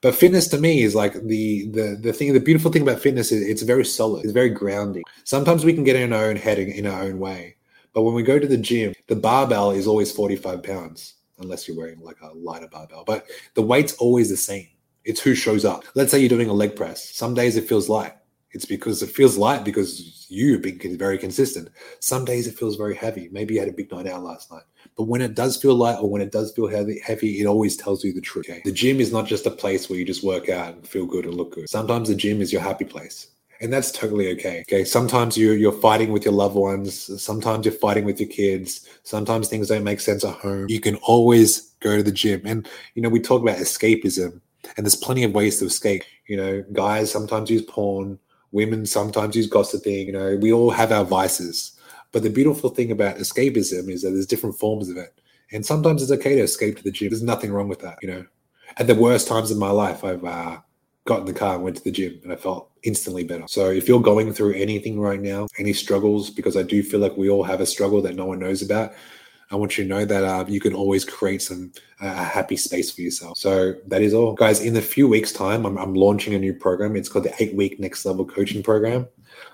But 0.00 0.14
fitness 0.14 0.46
to 0.48 0.58
me 0.58 0.84
is 0.84 0.94
like 0.94 1.14
the 1.14 1.68
the 1.70 1.98
the 2.00 2.12
thing. 2.12 2.32
The 2.32 2.38
beautiful 2.38 2.70
thing 2.70 2.82
about 2.82 3.00
fitness 3.00 3.32
is 3.32 3.42
it's 3.42 3.62
very 3.62 3.84
solid. 3.84 4.22
It's 4.22 4.32
very 4.32 4.48
grounding. 4.48 5.02
Sometimes 5.24 5.64
we 5.64 5.74
can 5.74 5.82
get 5.82 5.96
in 5.96 6.12
our 6.12 6.26
own 6.26 6.36
head 6.36 6.60
in 6.60 6.86
our 6.86 7.02
own 7.02 7.18
way, 7.18 7.56
but 7.94 8.02
when 8.02 8.14
we 8.14 8.22
go 8.22 8.38
to 8.38 8.46
the 8.46 8.56
gym, 8.56 8.94
the 9.08 9.16
barbell 9.16 9.72
is 9.72 9.88
always 9.88 10.12
forty 10.12 10.36
five 10.36 10.62
pounds, 10.62 11.14
unless 11.40 11.66
you're 11.66 11.76
wearing 11.76 11.98
like 11.98 12.20
a 12.22 12.32
lighter 12.32 12.68
barbell. 12.68 13.02
But 13.04 13.26
the 13.54 13.62
weight's 13.62 13.94
always 13.94 14.30
the 14.30 14.36
same. 14.36 14.68
It's 15.04 15.20
who 15.20 15.34
shows 15.34 15.64
up. 15.64 15.82
Let's 15.96 16.12
say 16.12 16.20
you're 16.20 16.28
doing 16.28 16.48
a 16.48 16.52
leg 16.62 16.76
press. 16.76 17.10
Some 17.10 17.34
days 17.34 17.56
it 17.56 17.68
feels 17.68 17.88
light. 17.88 18.12
It's 18.52 18.64
because 18.64 19.02
it 19.02 19.10
feels 19.10 19.38
light 19.38 19.64
because 19.64 20.26
you've 20.28 20.62
been 20.62 20.98
very 20.98 21.18
consistent. 21.18 21.68
Some 22.00 22.24
days 22.24 22.46
it 22.46 22.58
feels 22.58 22.76
very 22.76 22.96
heavy. 22.96 23.28
Maybe 23.30 23.54
you 23.54 23.60
had 23.60 23.68
a 23.68 23.72
big 23.72 23.90
night 23.92 24.06
out 24.06 24.24
last 24.24 24.50
night. 24.50 24.62
But 24.96 25.04
when 25.04 25.20
it 25.20 25.34
does 25.34 25.56
feel 25.56 25.74
light 25.74 25.98
or 26.00 26.10
when 26.10 26.22
it 26.22 26.32
does 26.32 26.52
feel 26.52 26.66
heavy, 26.66 27.00
heavy, 27.00 27.40
it 27.40 27.46
always 27.46 27.76
tells 27.76 28.02
you 28.04 28.12
the 28.12 28.20
truth. 28.20 28.50
Okay? 28.50 28.62
The 28.64 28.72
gym 28.72 29.00
is 29.00 29.12
not 29.12 29.26
just 29.26 29.46
a 29.46 29.50
place 29.50 29.88
where 29.88 29.98
you 29.98 30.04
just 30.04 30.24
work 30.24 30.48
out 30.48 30.74
and 30.74 30.86
feel 30.86 31.06
good 31.06 31.26
and 31.26 31.34
look 31.34 31.54
good. 31.54 31.68
Sometimes 31.68 32.08
the 32.08 32.14
gym 32.14 32.40
is 32.40 32.52
your 32.52 32.62
happy 32.62 32.84
place. 32.84 33.28
And 33.60 33.72
that's 33.72 33.92
totally 33.92 34.30
okay. 34.32 34.60
Okay. 34.62 34.84
Sometimes 34.84 35.36
you 35.36 35.52
you're 35.52 35.70
fighting 35.70 36.12
with 36.12 36.24
your 36.24 36.32
loved 36.32 36.54
ones. 36.54 37.22
Sometimes 37.22 37.66
you're 37.66 37.74
fighting 37.74 38.04
with 38.04 38.18
your 38.18 38.28
kids. 38.28 38.88
Sometimes 39.02 39.48
things 39.48 39.68
don't 39.68 39.84
make 39.84 40.00
sense 40.00 40.24
at 40.24 40.34
home. 40.34 40.66
You 40.68 40.80
can 40.80 40.96
always 40.96 41.72
go 41.80 41.96
to 41.96 42.02
the 42.02 42.10
gym. 42.10 42.40
And 42.46 42.66
you 42.94 43.02
know, 43.02 43.10
we 43.10 43.20
talk 43.20 43.42
about 43.42 43.58
escapism, 43.58 44.40
and 44.76 44.86
there's 44.86 44.96
plenty 44.96 45.24
of 45.24 45.34
ways 45.34 45.58
to 45.58 45.66
escape. 45.66 46.04
You 46.26 46.38
know, 46.38 46.64
guys 46.72 47.10
sometimes 47.10 47.50
use 47.50 47.62
porn, 47.62 48.18
women 48.52 48.86
sometimes 48.86 49.36
use 49.36 49.46
gossiping. 49.46 50.06
You 50.06 50.12
know, 50.12 50.36
we 50.36 50.52
all 50.52 50.70
have 50.70 50.92
our 50.92 51.04
vices. 51.04 51.72
But 52.12 52.22
the 52.22 52.30
beautiful 52.30 52.70
thing 52.70 52.90
about 52.90 53.16
escapism 53.16 53.90
is 53.90 54.02
that 54.02 54.10
there's 54.10 54.26
different 54.26 54.58
forms 54.58 54.88
of 54.88 54.96
it. 54.96 55.20
And 55.52 55.64
sometimes 55.64 56.02
it's 56.02 56.12
okay 56.12 56.36
to 56.36 56.42
escape 56.42 56.76
to 56.76 56.82
the 56.82 56.90
gym. 56.90 57.10
There's 57.10 57.22
nothing 57.22 57.52
wrong 57.52 57.68
with 57.68 57.80
that, 57.80 57.98
you 58.02 58.08
know. 58.08 58.24
At 58.76 58.86
the 58.86 58.94
worst 58.94 59.28
times 59.28 59.50
in 59.50 59.58
my 59.58 59.70
life, 59.70 60.04
I've 60.04 60.24
uh, 60.24 60.58
got 61.04 61.20
in 61.20 61.26
the 61.26 61.32
car 61.32 61.54
and 61.54 61.64
went 61.64 61.76
to 61.76 61.84
the 61.84 61.90
gym 61.90 62.20
and 62.22 62.32
I 62.32 62.36
felt 62.36 62.70
instantly 62.82 63.24
better. 63.24 63.44
So 63.48 63.70
if 63.70 63.88
you're 63.88 64.00
going 64.00 64.32
through 64.32 64.54
anything 64.54 65.00
right 65.00 65.20
now, 65.20 65.48
any 65.58 65.72
struggles, 65.72 66.30
because 66.30 66.56
I 66.56 66.62
do 66.62 66.82
feel 66.82 67.00
like 67.00 67.16
we 67.16 67.28
all 67.28 67.42
have 67.42 67.60
a 67.60 67.66
struggle 67.66 68.00
that 68.02 68.14
no 68.14 68.26
one 68.26 68.38
knows 68.38 68.62
about, 68.62 68.92
I 69.50 69.56
want 69.56 69.76
you 69.76 69.84
to 69.84 69.90
know 69.90 70.04
that 70.04 70.24
uh, 70.24 70.44
you 70.46 70.60
can 70.60 70.74
always 70.74 71.04
create 71.04 71.42
some 71.42 71.72
uh, 72.00 72.06
a 72.06 72.24
happy 72.24 72.56
space 72.56 72.90
for 72.90 73.00
yourself. 73.00 73.36
So 73.36 73.74
that 73.88 74.00
is 74.00 74.14
all, 74.14 74.34
guys. 74.34 74.60
In 74.60 74.76
a 74.76 74.80
few 74.80 75.08
weeks' 75.08 75.32
time, 75.32 75.66
I'm, 75.66 75.76
I'm 75.76 75.94
launching 75.94 76.34
a 76.34 76.38
new 76.38 76.54
program. 76.54 76.96
It's 76.96 77.08
called 77.08 77.24
the 77.24 77.34
Eight 77.42 77.54
Week 77.54 77.80
Next 77.80 78.04
Level 78.04 78.24
Coaching 78.24 78.62
Program. 78.62 79.08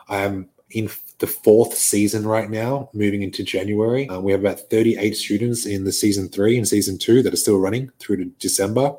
I'm 0.08 0.48
in 0.70 0.90
the 1.18 1.26
fourth 1.26 1.74
season 1.74 2.26
right 2.26 2.50
now, 2.50 2.90
moving 2.92 3.22
into 3.22 3.42
January. 3.42 4.08
Uh, 4.08 4.20
we 4.20 4.32
have 4.32 4.40
about 4.40 4.60
38 4.60 5.16
students 5.16 5.64
in 5.64 5.84
the 5.84 5.92
season 5.92 6.28
three 6.28 6.58
and 6.58 6.68
season 6.68 6.98
two 6.98 7.22
that 7.22 7.32
are 7.32 7.38
still 7.38 7.58
running 7.58 7.90
through 7.98 8.16
to 8.18 8.24
December. 8.38 8.94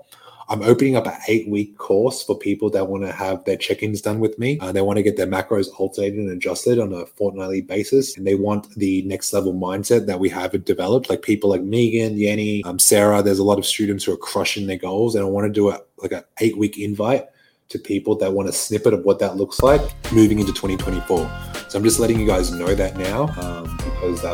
I'm 0.50 0.62
opening 0.62 0.96
up 0.96 1.06
an 1.06 1.18
eight 1.28 1.50
week 1.50 1.78
course 1.78 2.24
for 2.24 2.38
people 2.38 2.70
that 2.70 2.88
want 2.88 3.04
to 3.04 3.12
have 3.12 3.44
their 3.44 3.58
check 3.58 3.84
ins 3.84 4.02
done 4.02 4.22
with 4.22 4.40
me. 4.40 4.58
Uh, 4.60 4.72
they 4.72 4.82
want 4.82 4.96
to 4.96 5.04
get 5.04 5.18
their 5.18 5.28
macros 5.28 5.68
alternated 5.78 6.20
and 6.20 6.32
adjusted 6.32 6.80
on 6.80 6.94
a 6.94 7.06
fortnightly 7.06 7.62
basis. 7.62 8.16
And 8.16 8.26
they 8.26 8.36
want 8.36 8.74
the 8.76 9.02
next 9.02 9.34
level 9.34 9.54
mindset 9.54 10.06
that 10.06 10.22
we 10.22 10.30
have 10.30 10.64
developed. 10.64 11.10
Like 11.10 11.22
people 11.22 11.50
like 11.50 11.64
Megan, 11.64 12.16
Yenny, 12.16 12.66
um, 12.66 12.80
Sarah, 12.80 13.22
there's 13.22 13.40
a 13.40 13.44
lot 13.44 13.58
of 13.58 13.66
students 13.66 14.06
who 14.06 14.14
are 14.14 14.18
crushing 14.18 14.68
their 14.68 14.78
goals. 14.78 15.16
And 15.16 15.26
I 15.26 15.28
want 15.28 15.48
to 15.48 15.52
do 15.52 15.70
a, 15.70 15.82
like 15.98 16.14
an 16.14 16.24
eight 16.40 16.58
week 16.58 16.78
invite 16.78 17.26
to 17.68 17.78
people 17.78 18.16
that 18.16 18.32
want 18.32 18.48
a 18.48 18.54
snippet 18.54 18.94
of 18.94 19.04
what 19.04 19.20
that 19.20 19.36
looks 19.36 19.62
like 19.62 19.82
moving 20.14 20.40
into 20.40 20.54
2024. 20.54 21.30
So 21.68 21.78
I'm 21.78 21.84
just 21.84 22.00
letting 22.00 22.22
you 22.22 22.26
guys 22.26 22.52
know 22.52 22.74
that 22.74 22.96
now 22.96 23.28
um, 23.42 23.76
because 23.76 24.24
i 24.24 24.34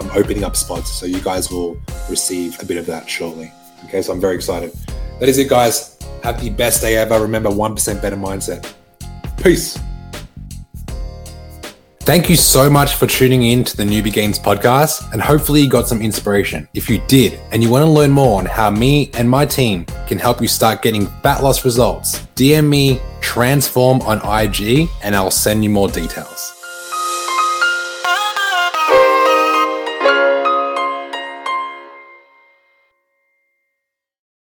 am 0.00 0.10
opening 0.14 0.44
up 0.44 0.54
spots. 0.54 0.92
So 0.92 1.06
you 1.06 1.22
guys 1.22 1.50
will 1.50 1.80
receive 2.10 2.60
a 2.60 2.66
bit 2.66 2.76
of 2.76 2.84
that 2.86 3.08
shortly. 3.08 3.50
Okay, 3.86 4.02
so 4.02 4.12
I'm 4.12 4.20
very 4.20 4.34
excited. 4.34 4.76
That 5.18 5.28
is 5.28 5.38
it, 5.38 5.48
guys. 5.48 5.98
Have 6.22 6.42
the 6.42 6.50
best 6.50 6.82
day 6.82 6.96
ever. 6.96 7.20
Remember, 7.20 7.50
1% 7.50 8.02
better 8.02 8.16
mindset. 8.16 8.72
Peace. 9.42 9.78
Thank 12.00 12.30
you 12.30 12.36
so 12.36 12.70
much 12.70 12.94
for 12.94 13.08
tuning 13.08 13.42
in 13.42 13.64
to 13.64 13.76
the 13.76 13.82
Newbie 13.82 14.12
Gains 14.12 14.38
podcast, 14.38 15.12
and 15.12 15.20
hopefully 15.20 15.62
you 15.62 15.68
got 15.68 15.88
some 15.88 16.00
inspiration. 16.00 16.68
If 16.72 16.88
you 16.88 17.02
did, 17.08 17.40
and 17.50 17.64
you 17.64 17.68
want 17.68 17.84
to 17.84 17.90
learn 17.90 18.12
more 18.12 18.38
on 18.38 18.46
how 18.46 18.70
me 18.70 19.10
and 19.14 19.28
my 19.28 19.44
team 19.44 19.86
can 20.06 20.16
help 20.16 20.40
you 20.40 20.46
start 20.46 20.82
getting 20.82 21.06
fat 21.22 21.42
loss 21.42 21.64
results, 21.64 22.20
DM 22.36 22.68
me 22.68 23.00
transform 23.20 24.02
on 24.02 24.18
IG, 24.18 24.88
and 25.02 25.16
I'll 25.16 25.32
send 25.32 25.64
you 25.64 25.70
more 25.70 25.88
details. 25.88 26.55